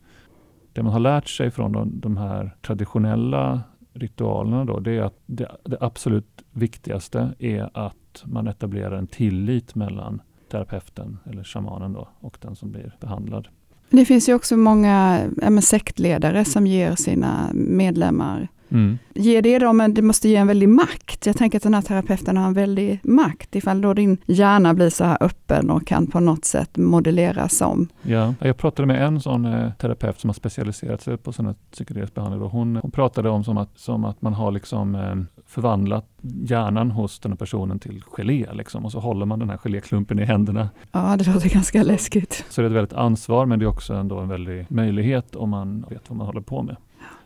Det 0.72 0.82
man 0.82 0.92
har 0.92 1.00
lärt 1.00 1.28
sig 1.28 1.50
från 1.50 1.72
de, 1.72 2.00
de 2.00 2.16
här 2.16 2.56
traditionella 2.62 3.62
ritualerna 3.92 4.64
då, 4.64 4.80
det 4.80 4.96
är 4.96 5.02
att 5.02 5.18
det, 5.26 5.48
det, 5.64 5.76
absolut 5.80 6.44
viktigaste 6.52 7.34
är 7.38 7.70
att 7.74 8.22
man 8.24 8.46
etablerar 8.46 8.98
en 8.98 9.06
tillit 9.06 9.74
mellan 9.74 10.22
terapeuten 10.50 11.18
eller 11.26 11.44
shamanen 11.44 11.92
då 11.92 12.08
och 12.20 12.38
den 12.40 12.56
som 12.56 12.70
blir 12.70 12.96
behandlad. 13.00 13.48
Det 13.90 14.04
finns 14.04 14.28
ju 14.28 14.34
också 14.34 14.56
många 14.56 15.20
sektledare 15.62 16.44
som 16.44 16.66
ger 16.66 16.94
sina 16.94 17.50
medlemmar 17.54 18.48
Mm. 18.70 18.98
Ger 19.14 19.42
det 19.42 19.58
dem, 19.58 19.94
det 19.94 20.02
måste 20.02 20.28
ge 20.28 20.36
en 20.36 20.46
väldig 20.46 20.68
makt. 20.68 21.26
Jag 21.26 21.36
tänker 21.36 21.58
att 21.58 21.62
den 21.62 21.74
här 21.74 21.82
terapeuten 21.82 22.36
har 22.36 22.46
en 22.46 22.54
väldig 22.54 23.00
makt 23.02 23.56
ifall 23.56 23.80
då 23.80 23.94
din 23.94 24.18
hjärna 24.26 24.74
blir 24.74 24.90
så 24.90 25.04
här 25.04 25.18
öppen 25.20 25.70
och 25.70 25.86
kan 25.86 26.06
på 26.06 26.20
något 26.20 26.44
sätt 26.44 26.76
modelleras 26.76 27.60
om. 27.60 27.88
Ja, 28.02 28.34
jag 28.40 28.56
pratade 28.56 28.86
med 28.86 29.06
en 29.06 29.20
sån 29.20 29.44
eh, 29.44 29.72
terapeut 29.72 30.20
som 30.20 30.28
har 30.28 30.34
specialiserat 30.34 31.02
sig 31.02 31.16
på 31.16 31.32
sådana 31.32 31.54
psykedelisk 31.70 32.14
behandling. 32.14 32.50
Hon, 32.50 32.76
hon 32.76 32.90
pratade 32.90 33.30
om 33.30 33.44
som 33.44 33.58
att, 33.58 33.78
som 33.78 34.04
att 34.04 34.22
man 34.22 34.34
har 34.34 34.50
liksom 34.50 34.94
eh, 34.94 35.40
förvandlat 35.46 36.06
hjärnan 36.22 36.90
hos 36.90 37.18
den 37.18 37.32
här 37.32 37.36
personen 37.36 37.78
till 37.78 38.02
gelé 38.16 38.46
liksom, 38.52 38.84
och 38.84 38.92
så 38.92 39.00
håller 39.00 39.26
man 39.26 39.38
den 39.38 39.50
här 39.50 39.56
geléklumpen 39.56 40.18
i 40.18 40.24
händerna. 40.24 40.68
Ja, 40.92 41.16
det 41.16 41.26
låter 41.26 41.48
ganska 41.48 41.82
läskigt. 41.82 42.44
Så 42.48 42.60
det 42.60 42.66
är 42.66 42.70
ett 42.70 42.76
väldigt 42.76 42.92
ansvar 42.92 43.46
men 43.46 43.58
det 43.58 43.64
är 43.64 43.68
också 43.68 43.94
ändå 43.94 44.18
en 44.18 44.28
väldig 44.28 44.66
möjlighet 44.68 45.36
om 45.36 45.50
man 45.50 45.84
vet 45.90 46.10
vad 46.10 46.18
man 46.18 46.26
håller 46.26 46.40
på 46.40 46.62
med. 46.62 46.76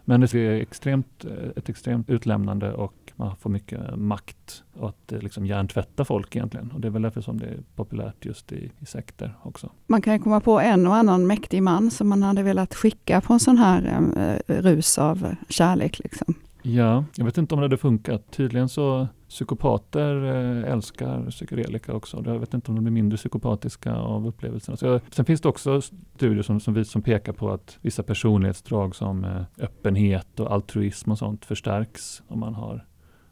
Men 0.04 0.20
det 0.20 0.34
är 0.34 0.50
extremt, 0.50 1.24
ett 1.56 1.68
extremt 1.68 2.10
utlämnande 2.10 2.72
och 2.72 2.94
man 3.16 3.36
får 3.36 3.50
mycket 3.50 3.96
makt 3.96 4.62
och 4.72 4.88
att 4.88 5.12
eh, 5.12 5.18
liksom 5.18 5.46
hjärntvätta 5.46 6.04
folk 6.04 6.36
egentligen. 6.36 6.70
Och 6.70 6.80
det 6.80 6.88
är 6.88 6.90
väl 6.90 7.02
därför 7.02 7.20
som 7.20 7.40
det 7.40 7.46
är 7.46 7.58
populärt 7.76 8.24
just 8.24 8.52
i, 8.52 8.70
i 8.80 8.86
sekter 8.86 9.34
också. 9.42 9.70
Man 9.86 10.02
kan 10.02 10.20
komma 10.20 10.40
på 10.40 10.60
en 10.60 10.86
och 10.86 10.96
annan 10.96 11.26
mäktig 11.26 11.62
man 11.62 11.90
som 11.90 12.08
man 12.08 12.22
hade 12.22 12.42
velat 12.42 12.74
skicka 12.74 13.20
på 13.20 13.32
en 13.32 13.40
sån 13.40 13.58
här 13.58 13.84
eh, 14.16 14.56
eh 14.56 14.62
rus 14.62 14.98
av 14.98 15.34
kärlek. 15.48 15.98
Liksom. 15.98 16.34
Ja, 16.66 17.04
jag 17.16 17.24
vet 17.24 17.38
inte 17.38 17.54
om 17.54 17.60
det 17.60 17.64
hade 17.64 17.76
funkat. 17.76 18.30
Tydligen 18.30 18.68
så 18.68 19.08
psykopater 19.28 20.24
eh, 20.24 20.72
älskar 20.72 21.30
psykedelika 21.30 21.94
också. 21.94 22.22
Jag 22.26 22.38
vet 22.38 22.54
inte 22.54 22.70
om 22.70 22.74
de 22.74 22.84
blir 22.84 22.92
mindre 22.92 23.16
psykopatiska 23.16 23.94
av 23.94 24.26
upplevelserna. 24.26 24.76
Så, 24.76 25.00
sen 25.10 25.24
finns 25.24 25.40
det 25.40 25.48
också 25.48 25.80
studier 25.80 26.42
som, 26.42 26.60
som, 26.60 26.84
som 26.84 27.02
pekar 27.02 27.32
på 27.32 27.50
att 27.50 27.78
vissa 27.80 28.02
personlighetsdrag 28.02 28.96
som 28.96 29.24
eh, 29.24 29.42
öppenhet 29.58 30.40
och 30.40 30.52
altruism 30.52 31.10
och 31.10 31.18
sånt 31.18 31.44
förstärks 31.44 32.22
om 32.28 32.40
man 32.40 32.54
har, 32.54 32.86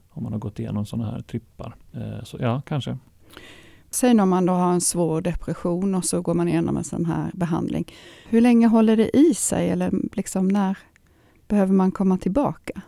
om 0.09 0.23
man 0.23 0.33
har 0.33 0.40
gått 0.40 0.59
igenom 0.59 0.87
sådana 0.87 1.11
här 1.11 1.21
trippar. 1.21 1.75
Eh, 1.92 2.25
så 2.25 2.37
ja, 2.40 2.62
kanske. 2.66 2.99
Säg 3.90 4.21
om 4.21 4.29
man 4.29 4.47
då 4.47 4.53
har 4.53 4.73
en 4.73 4.81
svår 4.81 5.21
depression 5.21 5.95
och 5.95 6.05
så 6.05 6.23
går 6.23 6.35
man 6.35 6.49
igenom 6.49 6.77
en 6.77 6.85
sån 6.85 7.05
här 7.05 7.31
behandling. 7.35 7.92
Hur 8.29 8.40
länge 8.40 8.66
håller 8.66 8.97
det 8.97 9.16
i 9.16 9.35
sig 9.35 9.71
eller 9.71 9.92
liksom 10.12 10.49
när 10.49 10.79
behöver 11.49 11.73
man 11.73 11.92
komma 11.92 12.18
tillbaka? 12.18 12.83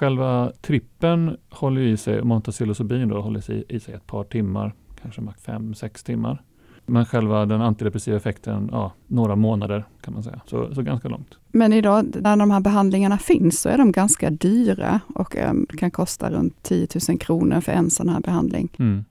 Själva 0.00 0.52
trippen 0.60 1.36
håller 1.50 1.80
i 1.80 1.96
sig, 1.96 2.22
montacillosubin 2.22 3.08
då, 3.08 3.20
håller 3.20 3.40
sig 3.40 3.64
i 3.68 3.80
sig 3.80 3.94
ett 3.94 4.06
par 4.06 4.24
timmar, 4.24 4.74
kanske 5.02 5.20
max 5.20 5.42
fem, 5.42 5.74
sex 5.74 6.02
timmar. 6.02 6.42
Men 6.86 7.06
själva 7.06 7.46
den 7.46 7.62
antidepressiva 7.62 8.16
effekten, 8.16 8.68
ja, 8.72 8.92
några 9.06 9.36
månader 9.36 9.84
kan 10.00 10.14
man 10.14 10.22
säga. 10.22 10.40
Så, 10.46 10.74
så 10.74 10.82
ganska 10.82 11.08
långt. 11.08 11.38
Men 11.52 11.72
idag 11.72 12.06
när 12.20 12.36
de 12.36 12.50
här 12.50 12.60
behandlingarna 12.60 13.18
finns 13.18 13.60
så 13.60 13.68
är 13.68 13.78
de 13.78 13.92
ganska 13.92 14.30
dyra 14.30 15.00
och 15.14 15.36
um, 15.36 15.66
kan 15.78 15.90
kosta 15.90 16.30
runt 16.30 16.62
10 16.62 16.88
000 17.08 17.18
kronor 17.18 17.60
för 17.60 17.72
en 17.72 17.90
sån 17.90 18.08
här 18.08 18.20
behandling. 18.20 18.68
Mm. 18.78 19.04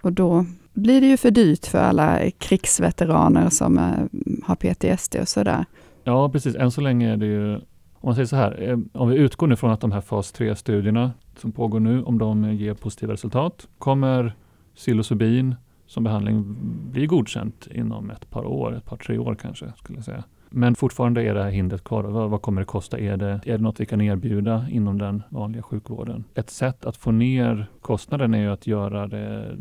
Och 0.00 0.12
då 0.12 0.46
blir 0.72 1.00
det 1.00 1.06
ju 1.06 1.16
för 1.16 1.30
dyrt 1.30 1.66
för 1.66 1.78
alla 1.78 2.30
krigsveteraner 2.38 3.48
som 3.50 3.78
uh, 3.78 3.94
har 4.42 4.54
PTSD 4.54 5.16
och 5.20 5.28
sådär. 5.28 5.64
Ja, 6.04 6.28
precis. 6.28 6.54
Än 6.56 6.70
så 6.70 6.80
länge 6.80 7.12
är 7.12 7.16
det 7.16 7.26
ju 7.26 7.60
om 8.04 8.08
man 8.08 8.14
säger 8.14 8.26
så 8.26 8.36
här, 8.36 8.62
eh, 8.62 8.78
om 8.92 9.08
vi 9.08 9.16
utgår 9.16 9.46
nu 9.46 9.56
från 9.56 9.70
att 9.70 9.80
de 9.80 9.92
här 9.92 10.00
fas 10.00 10.34
3-studierna 10.34 11.12
som 11.36 11.52
pågår 11.52 11.80
nu, 11.80 12.02
om 12.02 12.18
de 12.18 12.54
ger 12.54 12.74
positiva 12.74 13.12
resultat, 13.12 13.68
kommer 13.78 14.34
psilocybin 14.74 15.54
som 15.86 16.04
behandling 16.04 16.56
bli 16.90 17.06
godkänt 17.06 17.68
inom 17.70 18.10
ett 18.10 18.30
par 18.30 18.44
år, 18.44 18.76
ett 18.76 18.84
par 18.84 18.96
tre 18.96 19.18
år 19.18 19.34
kanske, 19.34 19.72
skulle 19.76 19.98
jag 19.98 20.04
säga. 20.04 20.24
Men 20.50 20.74
fortfarande 20.74 21.22
är 21.22 21.34
det 21.34 21.42
här 21.42 21.50
hindret 21.50 21.84
kvar. 21.84 22.04
Vad, 22.04 22.30
vad, 22.30 22.42
kommer 22.42 22.60
det 22.60 22.66
kosta? 22.66 22.98
Är 22.98 23.16
det, 23.16 23.40
är 23.44 23.58
det 23.58 23.58
något 23.58 23.80
vi 23.80 23.86
kan 23.86 24.00
erbjuda 24.00 24.66
inom 24.70 24.98
den 24.98 25.22
vanliga 25.28 25.62
sjukvården? 25.62 26.24
Ett 26.34 26.50
sätt 26.50 26.84
att 26.84 26.96
få 26.96 27.10
ner 27.10 27.66
kostnaden 27.80 28.34
är 28.34 28.42
ju 28.42 28.50
att 28.50 28.66
göra 28.66 29.06
det 29.06 29.56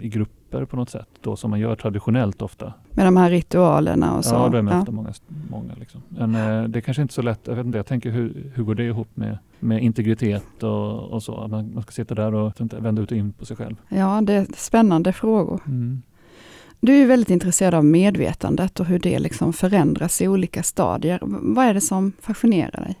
i 0.00 0.08
grupper 0.50 0.64
på 0.64 0.76
något 0.76 0.90
sätt, 0.90 1.08
då 1.20 1.36
som 1.36 1.50
man 1.50 1.60
gör 1.60 1.76
traditionellt 1.76 2.42
ofta. 2.42 2.72
Med 2.90 3.06
de 3.06 3.16
här 3.16 3.30
ritualerna 3.30 4.16
och 4.16 4.24
så? 4.24 4.34
Ja, 4.34 4.48
det 4.48 4.58
är 4.58 4.62
ja. 4.62 4.84
många. 4.88 5.12
många 5.50 5.74
liksom. 5.74 6.02
Men 6.08 6.34
eh, 6.34 6.68
det 6.68 6.78
är 6.78 6.80
kanske 6.80 7.02
inte 7.02 7.14
så 7.14 7.22
lätt. 7.22 7.40
Jag, 7.44 7.54
vet 7.54 7.66
inte, 7.66 7.78
jag 7.78 7.86
tänker 7.86 8.10
hur, 8.10 8.52
hur 8.54 8.64
går 8.64 8.74
det 8.74 8.84
ihop 8.84 9.08
med, 9.14 9.38
med 9.60 9.82
integritet 9.82 10.62
och, 10.62 11.10
och 11.10 11.22
så? 11.22 11.48
Man, 11.48 11.74
man 11.74 11.82
ska 11.82 11.92
sitta 11.92 12.14
där 12.14 12.34
och 12.34 12.60
inte, 12.60 12.76
vända 12.76 13.02
ut 13.02 13.10
och 13.10 13.16
in 13.16 13.32
på 13.32 13.44
sig 13.44 13.56
själv. 13.56 13.76
Ja, 13.88 14.20
det 14.22 14.32
är 14.32 14.46
spännande 14.56 15.12
frågor. 15.12 15.60
Mm. 15.66 16.02
Du 16.80 16.92
är 16.92 17.06
väldigt 17.06 17.30
intresserad 17.30 17.74
av 17.74 17.84
medvetandet 17.84 18.80
och 18.80 18.86
hur 18.86 18.98
det 18.98 19.18
liksom 19.18 19.52
förändras 19.52 20.22
i 20.22 20.28
olika 20.28 20.62
stadier. 20.62 21.18
Vad 21.22 21.64
är 21.64 21.74
det 21.74 21.80
som 21.80 22.12
fascinerar 22.20 22.80
dig? 22.80 22.94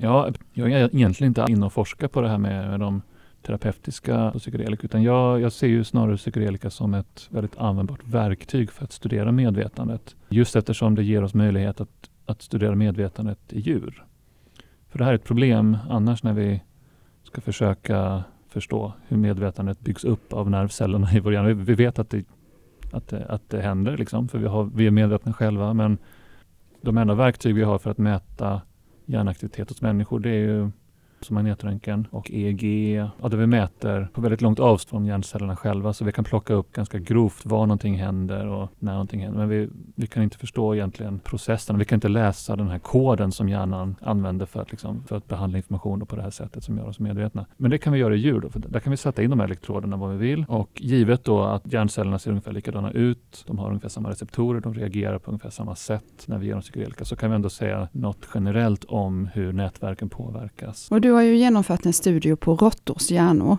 Ja, 0.00 0.30
jag 0.52 0.72
är 0.72 0.94
egentligen 0.96 1.30
inte 1.30 1.46
inne 1.48 1.66
och 1.66 1.72
forskar 1.72 2.08
på 2.08 2.20
det 2.20 2.28
här 2.28 2.38
med, 2.38 2.70
med 2.70 2.80
de 2.80 3.02
terapeutiska 3.48 4.32
psykedelika 4.38 4.84
utan 4.84 5.02
jag, 5.02 5.40
jag 5.40 5.52
ser 5.52 5.66
ju 5.66 5.84
snarare 5.84 6.16
psykedelika 6.16 6.70
som 6.70 6.94
ett 6.94 7.28
väldigt 7.30 7.56
användbart 7.58 8.00
verktyg 8.04 8.70
för 8.70 8.84
att 8.84 8.92
studera 8.92 9.32
medvetandet. 9.32 10.16
Just 10.28 10.56
eftersom 10.56 10.94
det 10.94 11.02
ger 11.02 11.24
oss 11.24 11.34
möjlighet 11.34 11.80
att, 11.80 12.10
att 12.26 12.42
studera 12.42 12.74
medvetandet 12.74 13.38
i 13.48 13.60
djur. 13.60 14.04
För 14.88 14.98
det 14.98 15.04
här 15.04 15.12
är 15.12 15.14
ett 15.14 15.24
problem 15.24 15.76
annars 15.88 16.22
när 16.22 16.32
vi 16.32 16.62
ska 17.22 17.40
försöka 17.40 18.24
förstå 18.48 18.92
hur 19.08 19.16
medvetandet 19.16 19.80
byggs 19.80 20.04
upp 20.04 20.32
av 20.32 20.50
nervcellerna 20.50 21.12
i 21.12 21.20
vår 21.20 21.32
hjärna. 21.32 21.54
Vi 21.54 21.74
vet 21.74 21.98
att 21.98 22.10
det, 22.10 22.24
att 22.92 23.08
det, 23.08 23.26
att 23.26 23.50
det 23.50 23.60
händer, 23.60 23.96
liksom, 23.96 24.28
för 24.28 24.38
vi, 24.38 24.46
har, 24.46 24.64
vi 24.64 24.86
är 24.86 24.90
medvetna 24.90 25.32
själva, 25.32 25.74
men 25.74 25.98
de 26.80 26.98
enda 26.98 27.14
verktyg 27.14 27.54
vi 27.54 27.62
har 27.62 27.78
för 27.78 27.90
att 27.90 27.98
mäta 27.98 28.60
hjärnaktivitet 29.06 29.68
hos 29.68 29.82
människor, 29.82 30.20
det 30.20 30.30
är 30.30 30.48
ju 30.48 30.70
som 31.20 31.34
magnetröntgen 31.34 32.06
och 32.10 32.30
EEG, 32.30 32.94
ja, 33.22 33.28
där 33.28 33.36
vi 33.36 33.46
mäter 33.46 34.08
på 34.12 34.20
väldigt 34.20 34.40
långt 34.40 34.60
avstånd 34.60 34.98
från 34.98 35.06
hjärncellerna 35.06 35.56
själva 35.56 35.92
så 35.92 36.04
vi 36.04 36.12
kan 36.12 36.24
plocka 36.24 36.54
upp 36.54 36.72
ganska 36.72 36.98
grovt 36.98 37.46
var 37.46 37.66
någonting 37.66 37.96
händer 37.96 38.46
och 38.46 38.70
när 38.78 38.92
någonting 38.92 39.20
händer. 39.20 39.38
Men 39.38 39.48
vi, 39.48 39.68
vi 39.94 40.06
kan 40.06 40.22
inte 40.22 40.38
förstå 40.38 40.74
egentligen 40.74 41.18
processen. 41.18 41.78
Vi 41.78 41.84
kan 41.84 41.96
inte 41.96 42.08
läsa 42.08 42.56
den 42.56 42.68
här 42.68 42.78
koden 42.78 43.32
som 43.32 43.48
hjärnan 43.48 43.96
använder 44.00 44.46
för 44.46 44.60
att, 44.60 44.70
liksom, 44.70 45.04
för 45.04 45.16
att 45.16 45.28
behandla 45.28 45.58
information 45.58 46.06
på 46.06 46.16
det 46.16 46.22
här 46.22 46.30
sättet 46.30 46.64
som 46.64 46.78
gör 46.78 46.88
oss 46.88 47.00
medvetna. 47.00 47.46
Men 47.56 47.70
det 47.70 47.78
kan 47.78 47.92
vi 47.92 47.98
göra 47.98 48.14
i 48.14 48.18
djur. 48.18 48.40
Då, 48.40 48.50
för 48.50 48.60
där 48.60 48.80
kan 48.80 48.90
vi 48.90 48.96
sätta 48.96 49.22
in 49.22 49.30
de 49.30 49.40
här 49.40 49.46
elektroderna 49.46 49.96
vad 49.96 50.10
vi 50.10 50.16
vill 50.16 50.44
och 50.48 50.70
givet 50.74 51.24
då 51.24 51.42
att 51.42 51.72
hjärncellerna 51.72 52.18
ser 52.18 52.30
ungefär 52.30 52.52
likadana 52.52 52.90
ut, 52.90 53.44
de 53.46 53.58
har 53.58 53.68
ungefär 53.68 53.88
samma 53.88 54.10
receptorer, 54.10 54.60
de 54.60 54.74
reagerar 54.74 55.18
på 55.18 55.30
ungefär 55.30 55.50
samma 55.50 55.74
sätt 55.74 56.24
när 56.26 56.38
vi 56.38 56.46
ger 56.46 56.52
dem 56.52 56.62
psykedelika 56.62 57.04
så 57.04 57.16
kan 57.16 57.30
vi 57.30 57.36
ändå 57.36 57.50
säga 57.50 57.88
något 57.92 58.28
generellt 58.34 58.84
om 58.84 59.28
hur 59.32 59.52
nätverken 59.52 60.08
påverkas. 60.08 60.88
Och 60.90 61.00
du 61.00 61.07
du 61.08 61.12
har 61.12 61.22
ju 61.22 61.36
genomfört 61.36 61.86
en 61.86 61.92
studie 61.92 62.36
på 62.36 62.54
råttors 62.54 63.10
hjärnor 63.10 63.56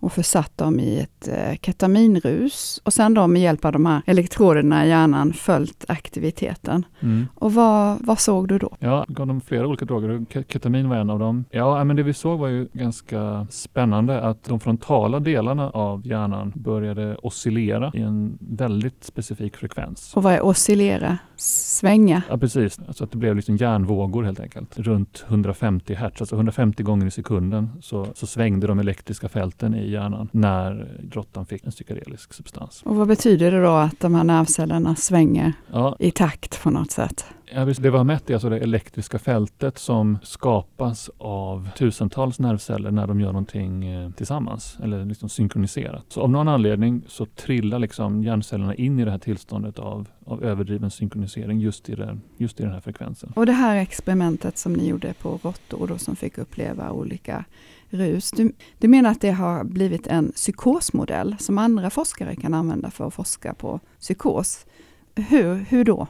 och 0.00 0.12
försatt 0.12 0.58
dem 0.58 0.80
i 0.80 1.00
ett 1.00 1.28
eh, 1.28 1.56
ketaminrus 1.62 2.80
och 2.84 2.92
sen 2.92 3.14
då 3.14 3.26
med 3.26 3.42
hjälp 3.42 3.64
av 3.64 3.72
de 3.72 3.86
här 3.86 4.02
elektroderna 4.06 4.86
i 4.86 4.88
hjärnan 4.88 5.32
följt 5.32 5.84
aktiviteten. 5.88 6.84
Mm. 7.00 7.26
Och 7.34 7.54
vad, 7.54 8.06
vad 8.06 8.18
såg 8.18 8.48
du 8.48 8.58
då? 8.58 8.76
Ja, 8.78 9.04
gav 9.08 9.26
dem 9.26 9.40
flera 9.40 9.66
olika 9.66 9.84
droger. 9.84 10.24
Ketamin 10.48 10.88
var 10.88 10.96
en 10.96 11.10
av 11.10 11.18
dem. 11.18 11.44
Ja, 11.50 11.84
men 11.84 11.96
det 11.96 12.02
vi 12.02 12.14
såg 12.14 12.38
var 12.38 12.48
ju 12.48 12.68
ganska 12.72 13.46
spännande 13.50 14.20
att 14.20 14.44
de 14.44 14.60
frontala 14.60 15.20
delarna 15.20 15.70
av 15.70 16.06
hjärnan 16.06 16.52
började 16.54 17.16
oscillera 17.16 17.90
i 17.94 18.00
en 18.00 18.38
väldigt 18.40 19.04
specifik 19.04 19.56
frekvens. 19.56 20.16
Och 20.16 20.22
vad 20.22 20.32
är 20.32 20.40
oscillera? 20.40 21.18
Svänga? 21.36 22.22
Ja, 22.28 22.38
precis. 22.38 22.78
Alltså 22.86 23.04
att 23.04 23.10
det 23.10 23.18
blev 23.18 23.36
liksom 23.36 23.56
hjärnvågor 23.56 24.22
helt 24.22 24.40
enkelt. 24.40 24.78
Runt 24.78 25.24
150 25.28 25.94
hertz, 25.94 26.20
alltså 26.20 26.36
150 26.36 26.82
gånger 26.82 27.06
i 27.06 27.10
sekunden 27.10 27.70
så, 27.82 28.06
så 28.14 28.26
svängde 28.26 28.66
de 28.66 28.78
elektriska 28.78 29.28
fälten 29.28 29.74
i 29.74 29.89
hjärnan 29.90 30.28
när 30.32 30.98
råttan 31.12 31.46
fick 31.46 31.64
en 31.64 31.70
psykedelisk 31.70 32.32
substans. 32.32 32.82
Och 32.84 32.96
vad 32.96 33.08
betyder 33.08 33.50
det 33.50 33.62
då 33.62 33.70
att 33.70 34.00
de 34.00 34.14
här 34.14 34.24
nervcellerna 34.24 34.96
svänger 34.96 35.52
ja. 35.72 35.96
i 35.98 36.10
takt 36.10 36.62
på 36.62 36.70
något 36.70 36.90
sätt? 36.90 37.24
Ja, 37.52 37.64
det 37.64 37.78
vi 37.78 37.88
har 37.88 38.04
mätt 38.04 38.30
är 38.30 38.34
alltså 38.34 38.48
det 38.48 38.58
elektriska 38.58 39.18
fältet 39.18 39.78
som 39.78 40.18
skapas 40.22 41.10
av 41.18 41.68
tusentals 41.76 42.38
nervceller 42.38 42.90
när 42.90 43.06
de 43.06 43.20
gör 43.20 43.32
någonting 43.32 43.86
eh, 43.86 44.10
tillsammans 44.10 44.78
eller 44.82 45.04
liksom 45.04 45.28
synkroniserat. 45.28 46.04
Så 46.08 46.20
av 46.20 46.30
någon 46.30 46.48
anledning 46.48 47.02
så 47.08 47.26
trillar 47.26 47.78
liksom 47.78 48.22
hjärncellerna 48.22 48.74
in 48.74 48.98
i 48.98 49.04
det 49.04 49.10
här 49.10 49.18
tillståndet 49.18 49.78
av, 49.78 50.08
av 50.26 50.44
överdriven 50.44 50.90
synkronisering 50.90 51.60
just 51.60 51.88
i, 51.88 51.94
det, 51.94 52.18
just 52.36 52.60
i 52.60 52.62
den 52.62 52.72
här 52.72 52.80
frekvensen. 52.80 53.32
Och 53.36 53.46
det 53.46 53.52
här 53.52 53.76
experimentet 53.76 54.58
som 54.58 54.72
ni 54.72 54.88
gjorde 54.88 55.14
på 55.14 55.38
råttor 55.42 55.86
då 55.86 55.98
som 55.98 56.16
fick 56.16 56.38
uppleva 56.38 56.90
olika 56.90 57.44
rus. 57.90 58.30
Du, 58.30 58.52
du 58.78 58.88
menar 58.88 59.10
att 59.10 59.20
det 59.20 59.30
har 59.30 59.64
blivit 59.64 60.06
en 60.06 60.32
psykosmodell 60.32 61.36
som 61.38 61.58
andra 61.58 61.90
forskare 61.90 62.36
kan 62.36 62.54
använda 62.54 62.90
för 62.90 63.06
att 63.06 63.14
forska 63.14 63.54
på 63.54 63.80
psykos. 64.00 64.66
Hur, 65.14 65.54
hur 65.54 65.84
då? 65.84 66.06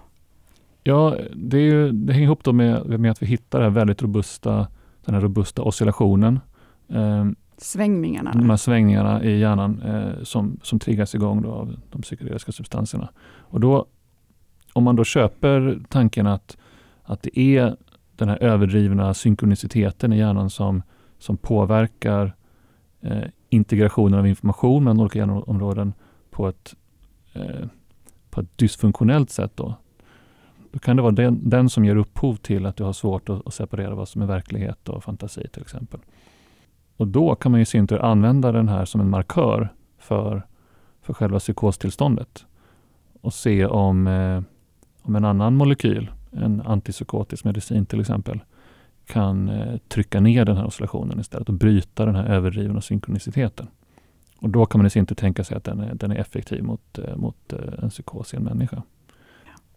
Ja, 0.83 1.17
det, 1.35 1.59
ju, 1.61 1.93
det 1.93 2.13
hänger 2.13 2.27
ihop 2.27 2.47
med, 2.47 3.01
med 3.01 3.11
att 3.11 3.23
vi 3.23 3.27
hittar 3.27 3.61
den 3.61 3.75
väldigt 3.75 4.03
robusta, 4.03 4.67
den 5.05 5.15
här 5.15 5.23
robusta 5.23 5.63
oscillationen. 5.63 6.41
Eh, 6.89 7.27
svängningarna? 7.57 8.33
De 8.33 8.51
här 8.51 8.57
svängningarna 8.57 9.25
i 9.25 9.39
hjärnan 9.39 9.83
eh, 9.83 10.23
som, 10.23 10.61
som 10.63 10.79
triggas 10.79 11.15
igång 11.15 11.43
då 11.43 11.51
av 11.51 11.77
de 11.91 12.03
psykedeliska 12.03 12.53
substanserna. 12.53 13.09
Och 13.39 13.61
då, 13.61 13.87
om 14.73 14.85
man 14.85 14.97
då 14.97 15.05
köper 15.05 15.81
tanken 15.89 16.27
att, 16.27 16.57
att 17.03 17.23
det 17.23 17.39
är 17.39 17.77
den 18.17 18.29
här 18.29 18.43
överdrivna 18.43 19.15
synkroniciteten 19.15 20.13
i 20.13 20.19
hjärnan 20.19 20.51
som, 20.51 20.83
som 21.21 21.37
påverkar 21.37 22.35
eh, 23.01 23.25
integrationen 23.49 24.19
av 24.19 24.27
information 24.27 24.85
mellan 24.85 25.01
olika 25.01 25.19
genområden 25.19 25.93
på 26.31 26.49
ett, 26.49 26.75
eh, 27.33 27.67
på 28.31 28.41
ett 28.41 28.59
dysfunktionellt 28.59 29.31
sätt. 29.31 29.53
Då, 29.55 29.75
då 30.73 30.79
kan 30.79 30.97
det 30.97 31.03
vara 31.03 31.13
den, 31.13 31.49
den 31.49 31.69
som 31.69 31.85
ger 31.85 31.97
upphov 31.97 32.37
till 32.37 32.67
att 32.67 32.77
du 32.77 32.85
har 32.85 32.93
svårt 32.93 33.29
att, 33.29 33.47
att, 33.47 33.55
separera 33.55 33.95
vad 33.95 34.09
som 34.09 34.23
är 34.23 34.27
verklighet 34.27 34.89
och 34.89 35.05
fantasi 35.05 35.49
till 35.49 35.63
exempel. 35.63 36.01
Och 36.97 37.09
då 37.09 37.35
kan 37.35 37.53
man 37.53 37.61
i 37.61 37.67
sin 37.67 37.87
tur 37.87 37.99
använda 37.99 38.53
den 38.53 38.69
här 38.69 38.85
som 38.85 39.01
en 39.01 39.11
markör 39.11 39.69
för, 39.99 40.47
för 41.03 41.15
själva 41.15 41.39
psykostillståndet 41.39 42.47
och 43.21 43.35
se 43.35 43.67
om, 43.67 44.07
eh, 44.07 44.43
om 45.03 45.17
en 45.17 45.25
annan 45.25 45.57
molekyl, 45.57 46.11
en 46.33 46.61
antipsykotisk 46.61 47.45
medicin 47.45 47.87
till 47.87 48.01
exempel, 48.01 48.41
kan 49.11 49.49
eh, 49.49 49.77
trycka 49.89 50.21
ner 50.21 50.45
den 50.45 50.57
här 50.57 50.67
oscillationen 50.67 51.21
istället 51.21 51.49
och 51.49 51.55
bryta 51.55 52.07
den 52.07 52.15
här 52.15 52.25
överdrivna 52.25 52.81
synkroniciteten. 52.81 53.67
Och 54.39 54.51
då 54.51 54.67
kan 54.67 54.79
man 54.79 54.87
i 54.87 54.91
sin 54.91 55.07
tur 55.07 55.15
tänka 55.15 55.45
sig 55.45 55.57
att 55.57 55.65
den 55.65 55.81
är, 55.81 55.95
den 55.95 56.11
är 56.11 56.17
effektiv 56.17 56.65
mot, 56.65 56.99
eh, 56.99 57.17
mot 57.17 57.53
eh, 57.53 57.83
en 57.83 57.91
psykos 57.91 58.35
i 58.35 58.37
en 58.37 58.43
människa. 58.43 58.83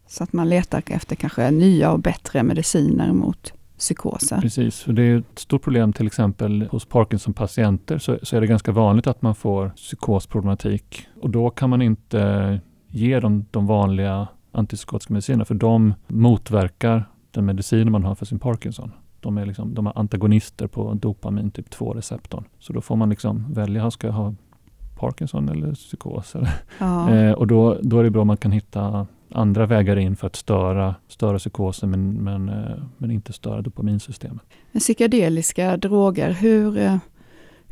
Så 0.06 0.24
att 0.24 0.32
man 0.32 0.48
letar 0.48 0.82
efter 0.86 1.16
kanske 1.16 1.50
nya 1.50 1.92
och 1.92 1.98
bättre 1.98 2.42
mediciner 2.42 3.12
mot 3.12 3.52
psykoser. 3.78 4.40
Precis, 4.40 4.82
för 4.82 4.92
det 4.92 5.02
är 5.02 5.18
ett 5.18 5.38
stort 5.38 5.62
problem 5.62 5.92
till 5.92 6.06
exempel 6.06 6.68
hos 6.70 6.84
Parkinson-patienter 6.84 7.98
så, 7.98 8.18
så, 8.22 8.36
är 8.36 8.40
det 8.40 8.46
ganska 8.46 8.72
vanligt 8.72 9.06
att 9.06 9.22
man 9.22 9.34
får 9.34 9.68
psykosproblematik 9.68 11.06
och 11.20 11.30
då 11.30 11.50
kan 11.50 11.70
man 11.70 11.82
inte 11.82 12.60
ge 12.88 13.20
dem 13.20 13.46
de 13.50 13.66
vanliga 13.66 14.28
antipsykotiska 14.52 15.12
medicinerna 15.12 15.44
för 15.44 15.54
de 15.54 15.94
motverkar 16.06 17.08
den 17.30 17.44
medicin 17.44 17.92
man 17.92 18.04
har 18.04 18.14
för 18.14 18.26
sin 18.26 18.38
Parkinson. 18.38 18.92
De 19.24 19.38
är, 19.38 19.46
liksom, 19.46 19.74
de 19.74 19.86
är 19.86 19.98
antagonister 19.98 20.66
på 20.66 20.94
dopamin 20.94 21.50
typ 21.50 21.74
2-receptorn. 21.74 22.44
Så 22.58 22.72
då 22.72 22.80
får 22.80 22.96
man 22.96 23.10
liksom 23.10 23.46
välja, 23.52 23.90
ska 23.90 24.06
jag 24.06 24.14
ha 24.14 24.34
Parkinson 24.98 25.48
eller 25.48 25.74
psykos? 25.74 26.34
Ja. 26.78 27.14
eh, 27.14 27.32
och 27.32 27.46
då, 27.46 27.78
då 27.82 27.98
är 27.98 28.04
det 28.04 28.10
bra 28.10 28.20
om 28.20 28.26
man 28.26 28.36
kan 28.36 28.52
hitta 28.52 29.06
andra 29.30 29.66
vägar 29.66 29.96
in 29.96 30.16
för 30.16 30.26
att 30.26 30.36
störa, 30.36 30.94
störa 31.08 31.38
psykosen 31.38 31.90
men, 31.90 32.12
men, 32.12 32.48
eh, 32.48 32.82
men 32.98 33.10
inte 33.10 33.32
störa 33.32 33.62
dopaminsystemet. 33.62 34.42
Psykedeliska 34.78 35.76
droger, 35.76 36.30
hur, 36.30 36.78
eh, 36.78 36.96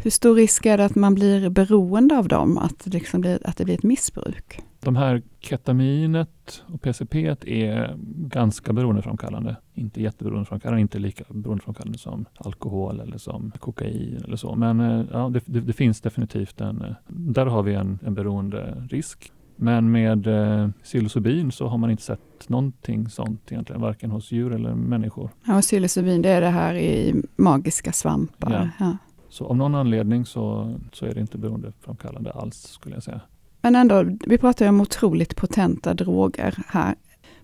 hur 0.03 0.11
stor 0.11 0.35
risk 0.35 0.67
är 0.67 0.79
det 0.79 0.85
att 0.85 0.95
man 0.95 1.15
blir 1.15 1.51
beroende 1.51 2.19
av 2.19 2.29
dem? 2.29 2.59
Att 2.59 2.79
det, 2.85 2.91
liksom 2.91 3.21
blir, 3.21 3.39
att 3.45 3.57
det 3.57 3.65
blir 3.65 3.75
ett 3.75 3.83
missbruk? 3.83 4.61
De 4.81 4.97
här 4.97 5.23
ketaminet 5.41 6.63
och 6.67 6.83
PCP 6.83 7.37
är 7.47 7.97
ganska 8.17 8.73
beroendeframkallande. 8.73 9.57
Inte 9.75 10.03
jätteberoendeframkallande, 10.03 10.81
inte 10.81 10.99
lika 10.99 11.25
beroendeframkallande 11.29 11.99
som 11.99 12.25
alkohol 12.35 13.01
eller 13.01 13.19
som 13.19 13.53
kokain 13.59 14.23
eller 14.25 14.37
så. 14.37 14.55
Men 14.55 14.81
eh, 14.81 15.05
ja, 15.13 15.29
det, 15.29 15.43
det, 15.45 15.61
det 15.61 15.73
finns 15.73 16.01
definitivt 16.01 16.61
en, 16.61 16.95
där 17.09 17.47
har 17.47 17.63
vi 17.63 17.75
en, 17.75 17.99
en 18.07 18.15
beroenderisk. 18.15 19.33
Men 19.57 19.91
med 19.91 20.27
eh, 20.27 20.69
psilocybin 20.83 21.53
så 21.53 21.67
har 21.67 21.79
man 21.79 21.91
inte 21.91 22.03
sett 22.03 22.49
någonting 22.49 23.09
sånt 23.09 23.53
egentligen, 23.53 23.83
varken 23.83 24.11
hos 24.11 24.33
djur 24.33 24.53
eller 24.53 24.75
människor. 24.75 25.31
Ja, 25.47 25.57
och 25.57 25.63
psilocybin 25.63 26.23
det 26.23 26.29
är 26.29 26.41
det 26.41 26.49
här 26.49 26.75
i 26.75 27.23
magiska 27.37 27.93
svampar. 27.93 28.73
Ja. 28.79 28.87
ja. 28.87 28.97
Så 29.33 29.47
av 29.47 29.57
någon 29.57 29.75
anledning 29.75 30.27
så, 30.27 30.75
så 30.93 31.07
är 31.07 31.15
det 31.15 31.21
inte 31.21 31.39
beroendeframkallande 31.39 32.31
alls 32.31 32.57
skulle 32.57 32.97
jag 32.97 33.03
säga. 33.03 33.21
Men 33.61 33.77
ändå, 33.77 34.05
vi 34.27 34.39
pratar 34.39 34.65
ju 34.65 34.69
om 34.69 34.81
otroligt 34.81 35.37
potenta 35.37 35.95
droger 35.95 36.59
här. 36.67 36.95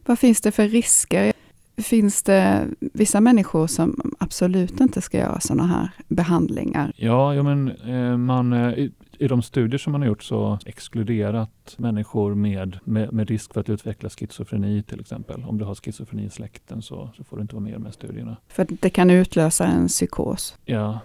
Vad 0.06 0.18
finns 0.18 0.40
det 0.40 0.52
för 0.52 0.68
risker? 0.68 1.32
Finns 1.76 2.22
det 2.22 2.66
vissa 2.80 3.20
människor 3.20 3.66
som 3.66 4.14
absolut 4.18 4.80
inte 4.80 5.00
ska 5.00 5.18
göra 5.18 5.40
sådana 5.40 5.66
här 5.66 5.90
behandlingar? 6.08 6.92
Ja, 6.96 7.34
ja 7.34 7.42
men 7.42 7.70
eh, 7.70 8.16
man, 8.16 8.52
eh, 8.52 8.88
i 9.18 9.28
de 9.28 9.42
studier 9.42 9.78
som 9.78 9.92
man 9.92 10.00
har 10.00 10.08
gjort 10.08 10.22
så 10.22 10.58
exkluderat 10.66 11.74
människor 11.76 12.34
med, 12.34 12.78
med, 12.84 13.12
med, 13.12 13.28
risk 13.28 13.52
för 13.54 13.60
att 13.60 13.68
utveckla 13.68 14.08
schizofreni 14.08 14.82
till 14.82 15.00
exempel. 15.00 15.44
Om 15.44 15.58
du 15.58 15.64
har 15.64 15.74
schizofreni 15.74 16.24
i 16.24 16.30
släkten 16.30 16.82
så, 16.82 17.10
så 17.16 17.24
får 17.24 17.36
du 17.36 17.42
inte 17.42 17.54
vara 17.54 17.62
med 17.62 17.70
i 17.70 17.74
de 17.74 17.84
här 17.84 17.92
studierna. 17.92 18.36
För 18.48 18.66
det 18.80 18.90
kan 18.90 19.10
utlösa 19.10 19.66
en 19.66 19.88
psykos? 19.88 20.56
Ja, 20.64 21.00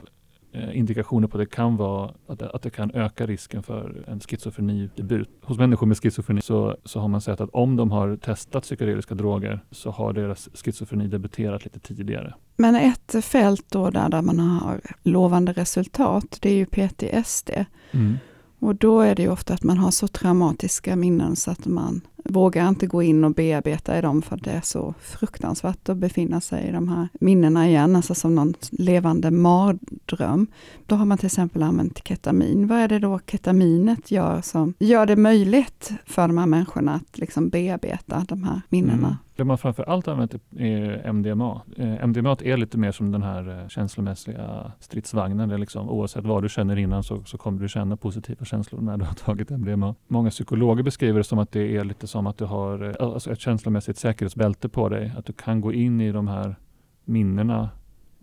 indikationer 0.73 1.27
på 1.27 1.37
att 1.37 1.41
det 1.41 1.55
kan 1.55 1.77
vara 1.77 2.13
att 2.27 2.39
det, 2.39 2.49
att 2.49 2.61
det 2.61 2.69
kan 2.69 2.91
öka 2.91 3.25
risken 3.25 3.63
för 3.63 4.03
en 4.07 4.19
schizofrenidebut. 4.19 5.29
Hos 5.41 5.57
människor 5.57 5.87
med 5.87 5.97
schizofreni 5.97 6.41
så, 6.41 6.77
så 6.83 6.99
har 6.99 7.07
man 7.07 7.21
sett 7.21 7.41
att 7.41 7.49
om 7.49 7.75
de 7.75 7.91
har 7.91 8.15
testat 8.17 8.63
psykedeliska 8.63 9.15
droger 9.15 9.59
så 9.71 9.91
har 9.91 10.13
deras 10.13 10.49
schizofreni 10.53 11.07
debuterat 11.07 11.63
lite 11.63 11.79
tidigare. 11.79 12.33
Men 12.55 12.75
ett 12.75 13.25
fält 13.25 13.65
då 13.69 13.89
där, 13.89 14.09
där 14.09 14.21
man 14.21 14.39
har 14.39 14.81
lovande 15.03 15.53
resultat, 15.53 16.37
det 16.41 16.49
är 16.49 16.55
ju 16.55 16.65
PTSD. 16.65 17.49
Mm. 17.91 18.17
Och 18.59 18.75
då 18.75 19.01
är 19.01 19.15
det 19.15 19.29
ofta 19.29 19.53
att 19.53 19.63
man 19.63 19.77
har 19.77 19.91
så 19.91 20.07
traumatiska 20.07 20.95
minnen 20.95 21.35
så 21.35 21.51
att 21.51 21.65
man 21.65 22.01
vågar 22.23 22.69
inte 22.69 22.87
gå 22.87 23.03
in 23.03 23.23
och 23.23 23.33
bearbeta 23.33 23.97
i 23.97 24.01
dem 24.01 24.21
för 24.21 24.37
det 24.37 24.51
är 24.51 24.61
så 24.61 24.93
fruktansvärt 25.01 25.89
att 25.89 25.97
befinna 25.97 26.41
sig 26.41 26.67
i 26.67 26.71
de 26.71 26.87
här 26.87 27.07
minnena 27.13 27.67
igen, 27.67 27.95
alltså 27.95 28.15
som 28.15 28.35
någon 28.35 28.53
levande 28.71 29.31
mardröm. 29.31 30.47
Då 30.85 30.95
har 30.95 31.05
man 31.05 31.17
till 31.17 31.25
exempel 31.25 31.63
använt 31.63 32.07
ketamin. 32.07 32.67
Vad 32.67 32.79
är 32.79 32.87
det 32.87 32.99
då 32.99 33.19
ketaminet 33.19 34.11
gör 34.11 34.41
som 34.41 34.73
gör 34.79 35.05
det 35.05 35.15
möjligt 35.15 35.91
för 36.05 36.27
de 36.27 36.37
här 36.37 36.45
människorna 36.45 36.93
att 36.93 37.17
liksom 37.17 37.49
bearbeta 37.49 38.25
de 38.27 38.43
här 38.43 38.61
minnena? 38.69 39.07
Mm. 39.07 39.15
Det 39.35 39.43
man 39.43 39.57
framför 39.57 39.83
allt 39.83 40.07
använt 40.07 40.33
är 40.57 41.07
MDMA. 41.13 41.61
Eh, 41.77 42.03
MDMA 42.03 42.37
är 42.43 42.57
lite 42.57 42.77
mer 42.77 42.91
som 42.91 43.11
den 43.11 43.23
här 43.23 43.61
eh, 43.61 43.67
känslomässiga 43.67 44.71
stridsvagnen. 44.79 45.49
Det 45.49 45.55
är 45.55 45.59
liksom, 45.59 45.89
oavsett 45.89 46.25
vad 46.25 46.43
du 46.43 46.49
känner 46.49 46.77
innan 46.77 47.03
så, 47.03 47.23
så 47.23 47.37
kommer 47.37 47.61
du 47.61 47.69
känna 47.69 47.97
positiva 47.97 48.45
känslor 48.45 48.81
när 48.81 48.97
du 48.97 49.05
har 49.05 49.13
tagit 49.25 49.49
MDMA. 49.49 49.95
Många 50.07 50.29
psykologer 50.29 50.83
beskriver 50.83 51.17
det 51.17 51.23
som 51.23 51.39
att 51.39 51.51
det 51.51 51.77
är 51.77 51.83
lite 51.83 52.07
som 52.13 52.27
att 52.27 52.37
du 52.37 52.45
har 52.45 52.83
eh, 52.83 52.95
alltså 52.99 53.31
ett 53.31 53.39
känslomässigt 53.39 53.97
säkerhetsbälte 53.97 54.69
på 54.69 54.89
dig. 54.89 55.13
Att 55.17 55.25
du 55.25 55.33
kan 55.33 55.61
gå 55.61 55.73
in 55.73 56.01
i 56.01 56.11
de 56.11 56.27
här 56.27 56.55
minnena 57.05 57.69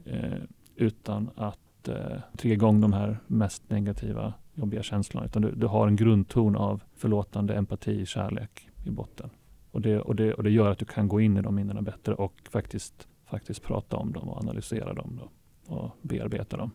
eh, 0.05 0.39
utan 0.77 1.31
att 1.37 1.89
eh, 1.89 2.21
trigga 2.37 2.55
igång 2.55 2.81
de 2.81 2.93
här 2.93 3.19
mest 3.27 3.71
negativa, 3.71 4.35
jobbiga 4.55 4.83
känslorna. 4.83 5.27
Utan 5.27 5.43
du, 5.43 5.53
du 5.53 5.67
har 5.67 5.89
en 5.89 5.97
grundton 5.97 6.57
av 6.57 6.83
förlåtande, 6.97 7.55
empati, 7.55 8.07
kärlek 8.07 8.69
i 8.85 8.91
botten. 8.91 9.31
Och 9.71 9.81
det, 9.81 10.01
och, 10.01 10.17
det, 10.17 10.35
och 10.35 10.43
det 10.43 10.51
gör 10.51 10.71
att 10.71 10.79
du 10.79 10.85
kan 10.85 11.09
gå 11.09 11.21
in 11.21 11.37
i 11.37 11.43
de 11.43 11.55
minnena 11.55 11.83
bättre 11.83 12.15
och 12.15 12.35
faktiskt, 12.51 13.09
faktiskt 13.31 13.63
prata 13.63 13.97
om 13.97 14.13
dem 14.13 14.29
och 14.29 14.39
analysera 14.39 14.95
dem 14.95 15.21
då, 15.21 15.29
och 15.75 15.91
bearbeta 16.03 16.57
dem. 16.57 16.71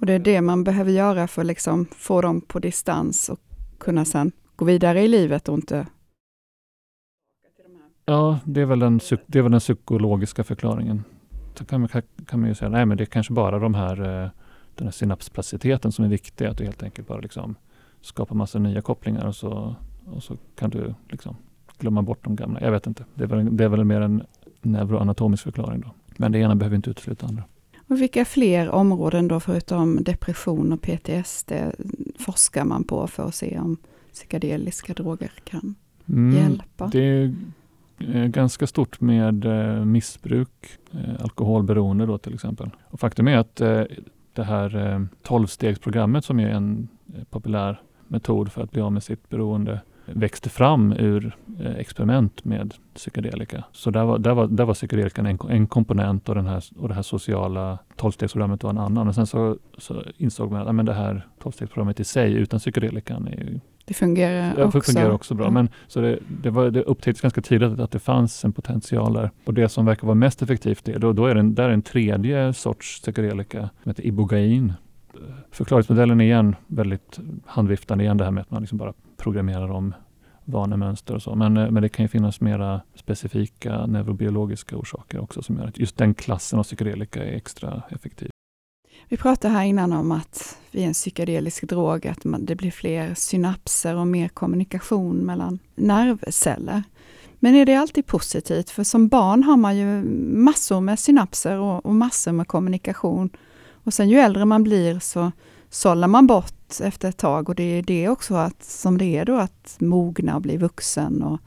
Och 0.00 0.06
det 0.06 0.12
är 0.12 0.18
det 0.18 0.40
man 0.40 0.64
behöver 0.64 0.92
göra 0.92 1.28
för 1.28 1.42
att 1.42 1.46
liksom 1.46 1.86
få 1.86 2.20
dem 2.20 2.40
på 2.40 2.58
distans 2.58 3.28
och 3.28 3.40
kunna 3.78 4.04
sen 4.04 4.32
gå 4.56 4.64
vidare 4.64 5.02
i 5.02 5.08
livet 5.08 5.48
och 5.48 5.54
inte 5.54 5.86
Ja, 8.04 8.38
det 8.44 8.60
är 8.60 8.66
väl 8.66 8.78
den, 8.78 9.00
det 9.26 9.38
är 9.38 9.42
väl 9.42 9.52
den 9.52 9.60
psykologiska 9.60 10.44
förklaringen. 10.44 11.04
Så 11.54 11.64
kan 11.64 11.80
man, 11.80 11.88
kan 12.26 12.40
man 12.40 12.48
ju 12.48 12.54
säga, 12.54 12.68
nej 12.68 12.86
men 12.86 12.96
det 12.96 13.04
är 13.04 13.06
kanske 13.06 13.32
bara 13.32 13.58
de 13.58 13.74
här, 13.74 14.22
eh, 14.24 14.30
den 14.74 14.86
här 14.86 14.92
synapsplasticiteten 14.92 15.92
som 15.92 16.04
är 16.04 16.08
viktig. 16.08 16.44
Att 16.44 16.58
du 16.58 16.64
helt 16.64 16.82
enkelt 16.82 17.08
bara 17.08 17.20
liksom 17.20 17.54
skapar 18.00 18.36
massa 18.36 18.58
nya 18.58 18.82
kopplingar 18.82 19.26
och 19.26 19.36
så, 19.36 19.74
och 20.06 20.22
så 20.22 20.36
kan 20.56 20.70
du 20.70 20.94
liksom 21.08 21.36
glömma 21.78 22.02
bort 22.02 22.24
de 22.24 22.36
gamla. 22.36 22.60
Jag 22.60 22.70
vet 22.72 22.86
inte. 22.86 23.04
Det 23.14 23.24
är 23.24 23.28
väl, 23.28 23.56
det 23.56 23.64
är 23.64 23.68
väl 23.68 23.84
mer 23.84 24.00
en 24.00 24.22
neuroanatomisk 24.62 25.42
förklaring 25.42 25.80
då. 25.80 25.90
Men 26.16 26.32
det 26.32 26.38
ena 26.38 26.54
behöver 26.54 26.76
inte 26.76 26.90
utesluta 26.90 27.26
andra. 27.26 27.44
Och 27.88 28.00
vilka 28.00 28.24
fler 28.24 28.70
områden 28.70 29.28
då 29.28 29.40
förutom 29.40 30.04
depression 30.04 30.72
och 30.72 30.82
PTSD 30.82 31.52
forskar 32.18 32.64
man 32.64 32.84
på 32.84 33.06
för 33.06 33.22
att 33.26 33.34
se 33.34 33.58
om 33.58 33.76
psykedeliska 34.12 34.92
droger 34.92 35.32
kan 35.44 35.74
mm, 36.08 36.36
hjälpa? 36.36 36.86
Det 36.86 37.00
är 37.00 37.34
Eh, 38.08 38.26
ganska 38.26 38.66
stort 38.66 39.00
med 39.00 39.44
eh, 39.44 39.84
missbruk, 39.84 40.78
eh, 40.92 41.22
alkoholberoende 41.22 42.06
då 42.06 42.18
till 42.18 42.34
exempel. 42.34 42.70
Och 42.84 43.00
faktum 43.00 43.28
är 43.28 43.36
att 43.36 43.56
det 44.34 44.44
här 44.44 45.06
tolvstegsprogrammet 45.22 46.24
som 46.24 46.40
är 46.40 46.48
en 46.48 46.88
populär 47.30 47.80
metod 48.08 48.52
för 48.52 48.62
att 48.62 48.70
bli 48.70 48.80
av 48.80 48.92
med 48.92 49.02
sitt 49.02 49.28
beroende 49.28 49.80
växte 50.06 50.48
fram 50.48 50.92
ur 50.92 51.36
experiment 51.76 52.44
med 52.44 52.74
psykedelika. 52.94 53.64
Så 53.72 53.90
där 53.90 54.04
var, 54.04 54.18
där 54.18 54.34
var, 54.34 54.46
där 54.46 54.64
var 54.64 54.74
psykedelikan 54.74 55.26
en, 55.26 55.38
en 55.48 55.66
komponent 55.66 56.28
och, 56.28 56.34
den 56.34 56.46
här, 56.46 56.64
och 56.78 56.88
det 56.88 56.94
här 56.94 57.02
sociala 57.02 57.78
tolvstegsprogrammet 57.96 58.62
var 58.62 58.70
en 58.70 58.78
annan. 58.78 59.08
Och 59.08 59.14
sen 59.14 59.26
så, 59.26 59.56
så 59.78 60.02
insåg 60.16 60.52
man 60.52 60.68
att 60.68 60.74
men 60.74 60.86
det 60.86 60.94
här 60.94 61.26
tolvstegsprogrammet 61.42 62.00
i 62.00 62.04
sig 62.04 62.32
utan 62.32 62.60
psykedelikan 62.60 63.28
är 63.28 63.60
det 63.84 63.94
fungerar 63.94 64.56
det 64.56 64.64
också. 64.64 64.92
fungerar 64.92 65.10
också 65.10 65.34
bra. 65.34 65.50
Men, 65.50 65.68
så 65.88 66.00
det, 66.00 66.18
det, 66.42 66.50
var, 66.50 66.70
det 66.70 66.82
upptäcktes 66.82 67.20
ganska 67.20 67.40
tidigt 67.40 67.80
att 67.80 67.90
det 67.90 67.98
fanns 67.98 68.44
en 68.44 68.52
potential 68.52 69.12
där. 69.12 69.30
Och 69.44 69.54
det 69.54 69.68
som 69.68 69.86
verkar 69.86 70.06
vara 70.06 70.14
mest 70.14 70.42
effektivt, 70.42 70.88
är, 70.88 70.98
då, 70.98 71.12
då 71.12 71.26
är 71.26 71.34
det 71.34 71.40
en, 71.40 71.54
där 71.54 71.64
är 71.64 71.72
en 71.72 71.82
tredje 71.82 72.52
sorts 72.52 73.00
psykedelika 73.00 73.70
som 73.82 73.90
heter 73.90 74.06
ibogain. 74.06 74.72
Förklaringsmodellen 75.50 76.20
är 76.20 76.24
igen 76.24 76.56
väldigt 76.66 77.18
handviftande 77.46 78.04
igen 78.04 78.16
det 78.16 78.24
här 78.24 78.30
med 78.30 78.42
att 78.42 78.50
man 78.50 78.62
liksom 78.62 78.78
bara 78.78 78.92
programmerar 79.16 79.70
om 79.70 79.94
vanemönster 80.44 81.14
och 81.14 81.22
så. 81.22 81.34
Men, 81.34 81.56
eh, 81.56 81.70
men 81.70 81.82
det 81.82 81.88
kan 81.88 82.04
ju 82.04 82.08
finnas 82.08 82.40
mera 82.40 82.80
specifika 82.94 83.86
neurobiologiska 83.86 84.76
orsaker 84.76 85.20
också 85.20 85.42
som 85.42 85.58
gör 85.58 85.66
att 85.66 85.78
just 85.78 85.96
den 85.96 86.14
klassen 86.14 86.58
av 86.58 86.62
psykedelika 86.62 87.24
är 87.24 87.36
extra 87.36 87.82
effektiv. 87.90 88.28
Vi 89.12 89.18
pratade 89.18 89.54
här 89.54 89.64
innan 89.64 89.92
om 89.92 90.12
att 90.12 90.58
vid 90.70 90.84
en 90.84 90.92
psykedelisk 90.92 91.68
drog 91.68 92.06
att 92.06 92.24
man, 92.24 92.44
det 92.44 92.54
blir 92.54 92.70
fler 92.70 93.14
synapser 93.14 93.96
och 93.96 94.06
mer 94.06 94.28
kommunikation 94.28 95.16
mellan 95.16 95.58
nervceller. 95.74 96.82
Men 97.38 97.54
är 97.54 97.66
det 97.66 97.74
alltid 97.74 98.06
positivt? 98.06 98.70
För 98.70 98.84
som 98.84 99.08
barn 99.08 99.42
har 99.42 99.56
man 99.56 99.76
ju 99.76 100.02
massor 100.34 100.80
med 100.80 100.98
synapser 100.98 101.58
och, 101.58 101.86
och 101.86 101.94
massor 101.94 102.32
med 102.32 102.48
kommunikation. 102.48 103.30
Och 103.84 103.94
sen 103.94 104.08
ju 104.08 104.18
äldre 104.18 104.44
man 104.44 104.62
blir 104.62 104.98
så 104.98 105.32
sållar 105.70 106.08
man 106.08 106.26
bort 106.26 106.80
efter 106.80 107.08
ett 107.08 107.18
tag 107.18 107.48
och 107.48 107.54
det 107.54 107.78
är 107.78 107.82
det 107.82 108.08
också 108.08 108.34
att, 108.34 108.64
som 108.64 108.98
det 108.98 109.16
är 109.16 109.24
då 109.24 109.36
att 109.36 109.76
mogna 109.78 110.36
och 110.36 110.42
bli 110.42 110.56
vuxen 110.56 111.22
och 111.22 111.40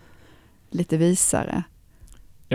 lite 0.69 0.97
visare. 0.97 1.63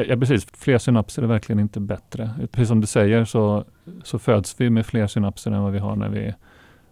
Ja, 0.01 0.07
ja, 0.09 0.17
precis. 0.17 0.47
Fler 0.53 0.79
synapser 0.79 1.23
är 1.23 1.27
verkligen 1.27 1.61
inte 1.61 1.81
bättre. 1.81 2.31
Precis 2.53 2.69
som 2.69 2.81
du 2.81 2.87
säger 2.87 3.25
så, 3.25 3.65
så 4.05 4.19
föds 4.19 4.61
vi 4.61 4.71
med 4.71 4.87
fler 4.87 5.07
synapser 5.07 5.51
än 5.51 5.63
vad 5.63 5.73
vi 5.73 5.79
har 5.79 5.97
när 5.97 6.09
vi, 6.09 6.35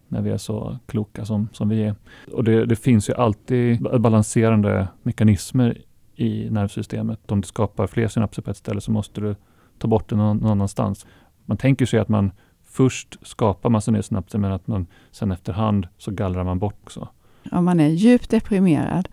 när 0.09 0.23
vi 0.23 0.31
är 0.31 0.39
så 0.39 0.79
kloka 0.87 1.25
som, 1.25 1.49
som 1.53 1.69
vi 1.69 1.83
är. 1.83 1.95
Och 2.33 2.45
det, 2.45 2.67
det 2.67 2.77
finns 2.77 3.09
ju 3.09 3.15
alltid 3.15 3.83
balanserande 4.01 4.89
mekanismer 5.03 5.79
i 6.17 6.51
nervsystemet. 6.51 7.33
Om 7.33 7.41
du 7.41 7.47
skapar 7.47 7.87
fler 7.87 8.09
synapser 8.09 8.43
på 8.43 8.51
ett 8.51 8.57
ställe 8.57 8.81
så 8.81 8.91
måste 8.91 9.21
du 9.21 9.37
ta 9.79 9.89
bort 9.89 10.09
det 10.09 10.17
någon, 10.17 10.37
någon 10.37 10.51
annanstans. 10.51 11.07
Man 11.45 11.57
tänker 11.57 11.87
sig 11.87 12.01
att 12.01 12.09
man 12.09 12.33
först 12.65 13.27
skapar 13.27 13.71
massa 13.71 13.91
nya 13.91 14.03
synapser 14.03 14.39
men 14.39 14.53
att 14.53 14.67
man 14.67 14.87
sen 15.11 15.33
efterhand 15.33 15.89
så 15.99 16.11
gallrar 16.11 16.45
man 16.45 16.59
bort 16.59 16.81
också. 16.83 17.09
Om 17.53 17.65
man 17.65 17.81
är 17.81 17.89
djupt 17.89 18.31
deprimerad 18.31 19.09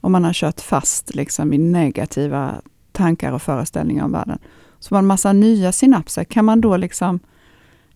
och 0.00 0.10
man 0.10 0.24
har 0.24 0.32
kört 0.32 0.60
fast 0.60 1.14
liksom 1.14 1.52
i 1.52 1.58
negativa 1.58 2.62
tankar 3.00 3.32
och 3.32 3.42
föreställningar 3.42 4.04
om 4.04 4.12
världen. 4.12 4.38
Så 4.78 4.94
man 4.94 5.04
har 5.04 5.08
massa 5.08 5.32
nya 5.32 5.72
synapser. 5.72 6.24
Kan 6.24 6.44
man 6.44 6.60
då 6.60 6.76
liksom 6.76 7.20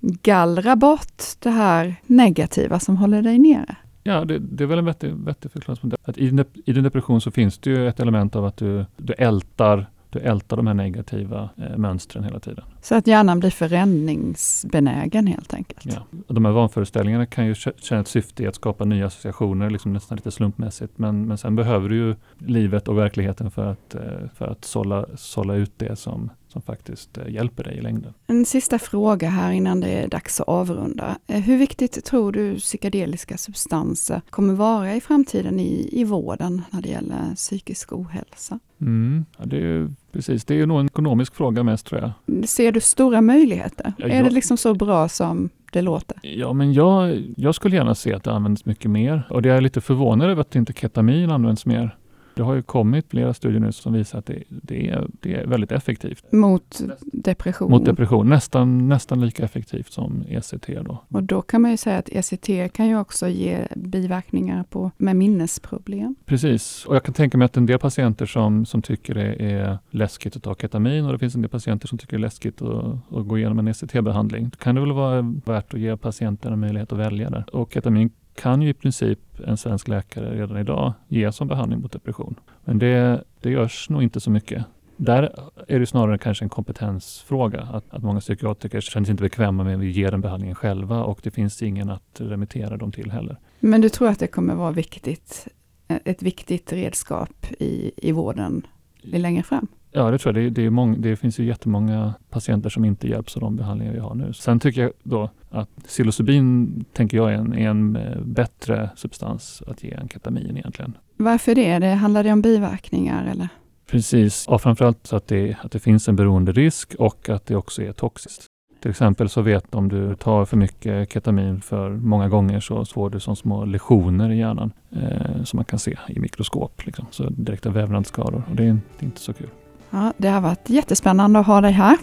gallra 0.00 0.76
bort 0.76 1.22
det 1.38 1.50
här 1.50 1.96
negativa 2.06 2.80
som 2.80 2.96
håller 2.96 3.22
dig 3.22 3.38
nere? 3.38 3.76
Ja, 4.02 4.24
det, 4.24 4.38
det 4.38 4.64
är 4.64 4.68
väl 4.68 4.78
en 4.78 4.84
vettig, 4.84 5.14
vettig 5.14 5.50
förklaringsmodell. 5.50 5.98
Att 6.04 6.18
i, 6.18 6.44
I 6.64 6.72
din 6.72 6.84
depression 6.84 7.20
så 7.20 7.30
finns 7.30 7.58
det 7.58 7.70
ju 7.70 7.88
ett 7.88 8.00
element 8.00 8.36
av 8.36 8.44
att 8.44 8.56
du, 8.56 8.86
du 8.96 9.12
ältar 9.12 9.86
du 10.14 10.20
ältar 10.20 10.56
de 10.56 10.66
här 10.66 10.74
negativa 10.74 11.48
eh, 11.56 11.76
mönstren 11.76 12.24
hela 12.24 12.40
tiden. 12.40 12.64
Så 12.82 12.94
att 12.94 13.06
hjärnan 13.06 13.40
blir 13.40 13.50
förändringsbenägen 13.50 15.26
helt 15.26 15.54
enkelt? 15.54 15.86
Ja. 15.86 16.20
Och 16.26 16.34
de 16.34 16.44
här 16.44 16.52
vanföreställningarna 16.52 17.26
kan 17.26 17.46
ju 17.46 17.54
känna 17.54 18.00
ett 18.00 18.08
syfte 18.08 18.42
i 18.42 18.46
att 18.46 18.54
skapa 18.54 18.84
nya 18.84 19.06
associationer, 19.06 19.70
liksom 19.70 19.92
nästan 19.92 20.16
lite 20.16 20.30
slumpmässigt. 20.30 20.98
Men, 20.98 21.26
men 21.26 21.38
sen 21.38 21.56
behöver 21.56 21.88
du 21.88 21.96
ju 21.96 22.14
livet 22.38 22.88
och 22.88 22.98
verkligheten 22.98 23.50
för 23.50 23.66
att, 23.66 23.94
eh, 23.94 24.00
för 24.34 24.46
att 24.46 24.64
sålla, 24.64 25.06
sålla 25.16 25.54
ut 25.54 25.72
det 25.76 25.96
som, 25.96 26.30
som 26.54 26.62
faktiskt 26.62 27.18
eh, 27.18 27.28
hjälper 27.28 27.64
dig 27.64 27.78
i 27.78 27.80
längden. 27.80 28.14
En 28.26 28.44
sista 28.44 28.78
fråga 28.78 29.28
här 29.28 29.52
innan 29.52 29.80
det 29.80 29.88
är 29.88 30.08
dags 30.08 30.40
att 30.40 30.48
avrunda. 30.48 31.18
Eh, 31.26 31.40
hur 31.40 31.58
viktigt 31.58 32.04
tror 32.04 32.32
du 32.32 32.56
psykedeliska 32.58 33.36
substanser 33.36 34.20
kommer 34.30 34.54
vara 34.54 34.94
i 34.94 35.00
framtiden 35.00 35.60
i, 35.60 35.88
i 35.92 36.04
vården 36.04 36.62
när 36.70 36.82
det 36.82 36.88
gäller 36.88 37.34
psykisk 37.34 37.92
ohälsa? 37.92 38.58
Mm, 38.80 39.24
ja, 39.38 39.44
det 39.44 39.56
är 39.56 39.90
precis, 40.12 40.44
det 40.44 40.60
är 40.60 40.66
nog 40.66 40.80
en 40.80 40.86
ekonomisk 40.86 41.34
fråga 41.34 41.62
mest 41.62 41.86
tror 41.86 42.00
jag. 42.00 42.48
Ser 42.48 42.72
du 42.72 42.80
stora 42.80 43.20
möjligheter? 43.20 43.92
Ja, 43.98 44.06
är 44.06 44.16
jag, 44.16 44.24
det 44.24 44.30
liksom 44.30 44.56
så 44.56 44.74
bra 44.74 45.08
som 45.08 45.50
det 45.72 45.82
låter? 45.82 46.16
Ja, 46.22 46.52
men 46.52 46.72
jag, 46.72 47.22
jag 47.36 47.54
skulle 47.54 47.76
gärna 47.76 47.94
se 47.94 48.14
att 48.14 48.24
det 48.24 48.32
används 48.32 48.64
mycket 48.64 48.90
mer 48.90 49.22
och 49.30 49.42
det 49.42 49.50
är 49.50 49.60
lite 49.60 49.80
förvånad 49.80 50.30
över 50.30 50.40
att 50.40 50.56
inte 50.56 50.72
ketamin 50.72 51.30
används 51.30 51.66
mer. 51.66 51.96
Det 52.34 52.42
har 52.42 52.54
ju 52.54 52.62
kommit 52.62 53.06
flera 53.10 53.34
studier 53.34 53.60
nu 53.60 53.72
som 53.72 53.92
visar 53.92 54.18
att 54.18 54.26
det, 54.26 54.42
det, 54.48 54.88
är, 54.88 55.06
det 55.20 55.34
är 55.34 55.46
väldigt 55.46 55.72
effektivt. 55.72 56.32
Mot 56.32 56.80
depression? 57.02 57.70
Mot 57.70 57.84
depression, 57.84 58.28
nästan, 58.28 58.88
nästan 58.88 59.20
lika 59.20 59.44
effektivt 59.44 59.92
som 59.92 60.24
ECT. 60.28 60.66
Då. 60.84 61.04
Och 61.08 61.22
då 61.22 61.42
kan 61.42 61.62
man 61.62 61.70
ju 61.70 61.76
säga 61.76 61.98
att 61.98 62.08
ECT 62.08 62.72
kan 62.72 62.88
ju 62.88 62.98
också 62.98 63.28
ge 63.28 63.66
biverkningar 63.76 64.64
på, 64.70 64.90
med 64.96 65.16
minnesproblem. 65.16 66.16
Precis, 66.24 66.84
och 66.84 66.96
jag 66.96 67.02
kan 67.02 67.14
tänka 67.14 67.38
mig 67.38 67.44
att 67.44 67.56
en 67.56 67.66
del 67.66 67.78
patienter 67.78 68.26
som, 68.26 68.66
som 68.66 68.82
tycker 68.82 69.14
det 69.14 69.34
är 69.34 69.78
läskigt 69.90 70.36
att 70.36 70.42
ta 70.42 70.54
ketamin 70.54 71.04
och 71.04 71.12
det 71.12 71.18
finns 71.18 71.34
en 71.34 71.42
del 71.42 71.50
patienter 71.50 71.88
som 71.88 71.98
tycker 71.98 72.16
det 72.16 72.20
är 72.20 72.26
läskigt 72.26 72.62
att, 72.62 72.84
att 73.10 73.28
gå 73.28 73.38
igenom 73.38 73.58
en 73.58 73.68
ECT-behandling. 73.68 74.44
Då 74.44 74.56
kan 74.56 74.74
det 74.74 74.80
väl 74.80 74.92
vara 74.92 75.22
värt 75.44 75.74
att 75.74 75.80
ge 75.80 75.96
patienten 75.96 76.52
en 76.52 76.60
möjlighet 76.60 76.92
att 76.92 76.98
välja 76.98 77.30
där. 77.30 77.44
Och 77.52 77.72
ketamin 77.72 78.10
kan 78.34 78.62
ju 78.62 78.68
i 78.68 78.74
princip 78.74 79.18
en 79.46 79.56
svensk 79.56 79.88
läkare 79.88 80.34
redan 80.34 80.58
idag 80.58 80.92
ge 81.08 81.32
som 81.32 81.48
behandling 81.48 81.80
mot 81.80 81.92
depression. 81.92 82.40
Men 82.64 82.78
det, 82.78 83.24
det 83.40 83.50
görs 83.50 83.90
nog 83.90 84.02
inte 84.02 84.20
så 84.20 84.30
mycket. 84.30 84.64
Där 84.96 85.50
är 85.68 85.80
det 85.80 85.86
snarare 85.86 86.18
kanske 86.18 86.44
en 86.44 86.48
kompetensfråga. 86.48 87.60
Att, 87.62 87.84
att 87.90 88.02
många 88.02 88.20
psykiatriker 88.20 88.80
känner 88.80 89.04
sig 89.04 89.10
inte 89.10 89.22
bekväma 89.22 89.64
med 89.64 89.78
att 89.78 89.84
ge 89.84 90.10
den 90.10 90.20
behandlingen 90.20 90.54
själva 90.54 91.04
och 91.04 91.20
det 91.22 91.30
finns 91.30 91.62
ingen 91.62 91.90
att 91.90 92.20
remittera 92.20 92.76
dem 92.76 92.92
till 92.92 93.10
heller. 93.10 93.36
Men 93.60 93.80
du 93.80 93.88
tror 93.88 94.08
att 94.08 94.18
det 94.18 94.26
kommer 94.26 94.54
vara 94.54 94.70
viktigt, 94.70 95.48
ett 95.88 96.22
viktigt 96.22 96.72
redskap 96.72 97.46
i, 97.58 97.92
i 97.96 98.12
vården 98.12 98.66
längre 99.02 99.42
fram? 99.42 99.68
Ja, 99.96 100.10
det 100.10 100.18
tror 100.18 100.38
jag. 100.38 100.44
Det, 100.44 100.62
det, 100.62 100.70
många, 100.70 100.96
det 100.96 101.16
finns 101.16 101.38
ju 101.38 101.44
jättemånga 101.44 102.14
patienter 102.30 102.70
som 102.70 102.84
inte 102.84 103.08
hjälps 103.08 103.36
av 103.36 103.40
de 103.40 103.56
behandlingar 103.56 103.92
vi 103.92 103.98
har 103.98 104.14
nu. 104.14 104.32
Sen 104.32 104.60
tycker 104.60 104.82
jag 104.82 104.92
då 105.02 105.30
att 105.50 105.68
psilocybin 105.86 106.84
tänker 106.92 107.16
jag 107.16 107.32
är 107.32 107.36
en, 107.36 107.52
är 107.52 107.68
en 107.68 107.96
eh, 107.96 108.20
bättre 108.20 108.90
substans 108.96 109.62
att 109.66 109.84
ge 109.84 109.90
än 109.90 110.08
ketamin 110.08 110.56
egentligen. 110.56 110.96
Varför 111.16 111.54
det? 111.54 111.78
det? 111.78 111.86
Handlar 111.86 112.24
det 112.24 112.32
om 112.32 112.42
biverkningar 112.42 113.26
eller? 113.26 113.48
Precis, 113.90 114.48
och 114.48 114.62
framförallt 114.62 115.06
så 115.06 115.16
att 115.16 115.26
det, 115.26 115.56
att 115.62 115.72
det 115.72 115.78
finns 115.78 116.08
en 116.08 116.16
beroenderisk 116.16 116.94
och 116.98 117.28
att 117.28 117.46
det 117.46 117.56
också 117.56 117.82
är 117.82 117.92
toxiskt. 117.92 118.46
Till 118.80 118.90
exempel 118.90 119.28
så 119.28 119.42
vet 119.42 119.74
om 119.74 119.88
du 119.88 120.14
tar 120.16 120.44
för 120.44 120.56
mycket 120.56 121.12
ketamin 121.12 121.60
för 121.60 121.90
många 121.90 122.28
gånger 122.28 122.60
så 122.60 122.84
får 122.84 123.10
du 123.10 123.20
som 123.20 123.36
små 123.36 123.64
lesioner 123.64 124.30
i 124.30 124.38
hjärnan 124.38 124.72
eh, 124.90 125.42
som 125.44 125.56
man 125.56 125.64
kan 125.64 125.78
se 125.78 125.96
i 126.08 126.20
mikroskop. 126.20 126.86
Liksom. 126.86 127.06
Så 127.10 127.30
direkta 127.30 127.70
vävnadsskador 127.70 128.42
och 128.50 128.56
det 128.56 128.64
är, 128.64 128.78
det 128.98 129.00
är 129.00 129.04
inte 129.04 129.20
så 129.20 129.32
kul. 129.32 129.48
Ja, 129.94 130.12
det 130.16 130.28
har 130.28 130.40
varit 130.40 130.70
jättespännande 130.70 131.38
att 131.38 131.46
ha 131.46 131.60
dig 131.60 131.72
här. 131.72 131.96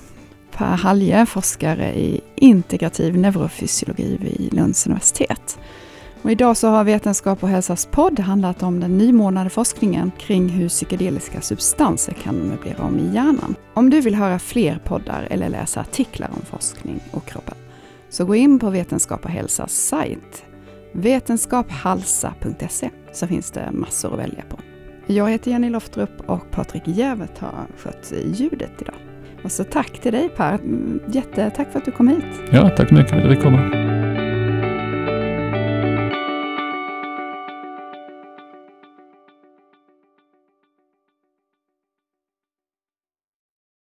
Per 0.51 0.65
Halje, 0.65 1.25
forskare 1.25 1.93
i 1.93 2.21
integrativ 2.36 3.17
neurofysiologi 3.17 4.17
vid 4.17 4.54
Lunds 4.54 4.88
universitet. 4.88 5.60
Och 6.21 6.32
idag 6.32 6.58
så 6.58 6.67
har 6.67 6.84
Vetenskap 6.84 7.43
och 7.43 7.49
hälsas 7.49 7.86
podd 7.91 8.19
handlat 8.19 8.63
om 8.63 8.80
den 8.80 8.97
nymornade 8.97 9.49
forskningen 9.49 10.12
kring 10.17 10.49
hur 10.49 10.69
psykedeliska 10.69 11.41
substanser 11.41 12.13
kan 12.13 12.36
möblera 12.36 12.84
om 12.84 12.99
i 12.99 13.13
hjärnan. 13.13 13.56
Om 13.73 13.89
du 13.89 14.01
vill 14.01 14.15
höra 14.15 14.39
fler 14.39 14.82
poddar 14.86 15.27
eller 15.32 15.49
läsa 15.49 15.82
artiklar 15.82 16.30
om 16.34 16.45
forskning 16.45 16.99
och 17.12 17.25
kroppen 17.25 17.56
så 18.10 18.25
gå 18.25 18.36
in 18.36 18.60
på 18.60 18.69
Vetenskap 18.69 19.25
och 19.25 19.32
hälsas 19.32 19.71
sajt 19.71 20.43
vetenskaphalsa.se 20.93 22.89
så 23.13 23.27
finns 23.27 23.51
det 23.51 23.71
massor 23.71 24.13
att 24.13 24.19
välja 24.19 24.43
på. 24.49 24.70
Jag 25.12 25.30
heter 25.30 25.52
Jenny 25.52 25.69
Loftrup 25.69 26.10
och 26.26 26.52
Patrik 26.52 26.84
Jävert 26.86 27.38
har 27.39 27.65
skött 27.78 28.13
ljudet 28.26 28.71
idag. 28.82 28.95
Och 29.43 29.52
så 29.52 29.63
tack 29.63 30.00
till 30.02 30.12
dig 30.12 30.30
Per. 30.30 30.54
Mm, 30.54 31.00
Jättetack 31.08 31.71
för 31.71 31.80
att 31.80 31.86
du 31.86 31.91
kom 31.91 32.08
hit. 32.08 32.26
Ja, 32.52 32.69
tack 32.69 32.88
så 32.89 32.93
mycket 32.95 33.10
för 33.10 33.17
att 33.17 33.24
du 33.24 33.36
fick 33.36 33.43
komma. 33.43 33.58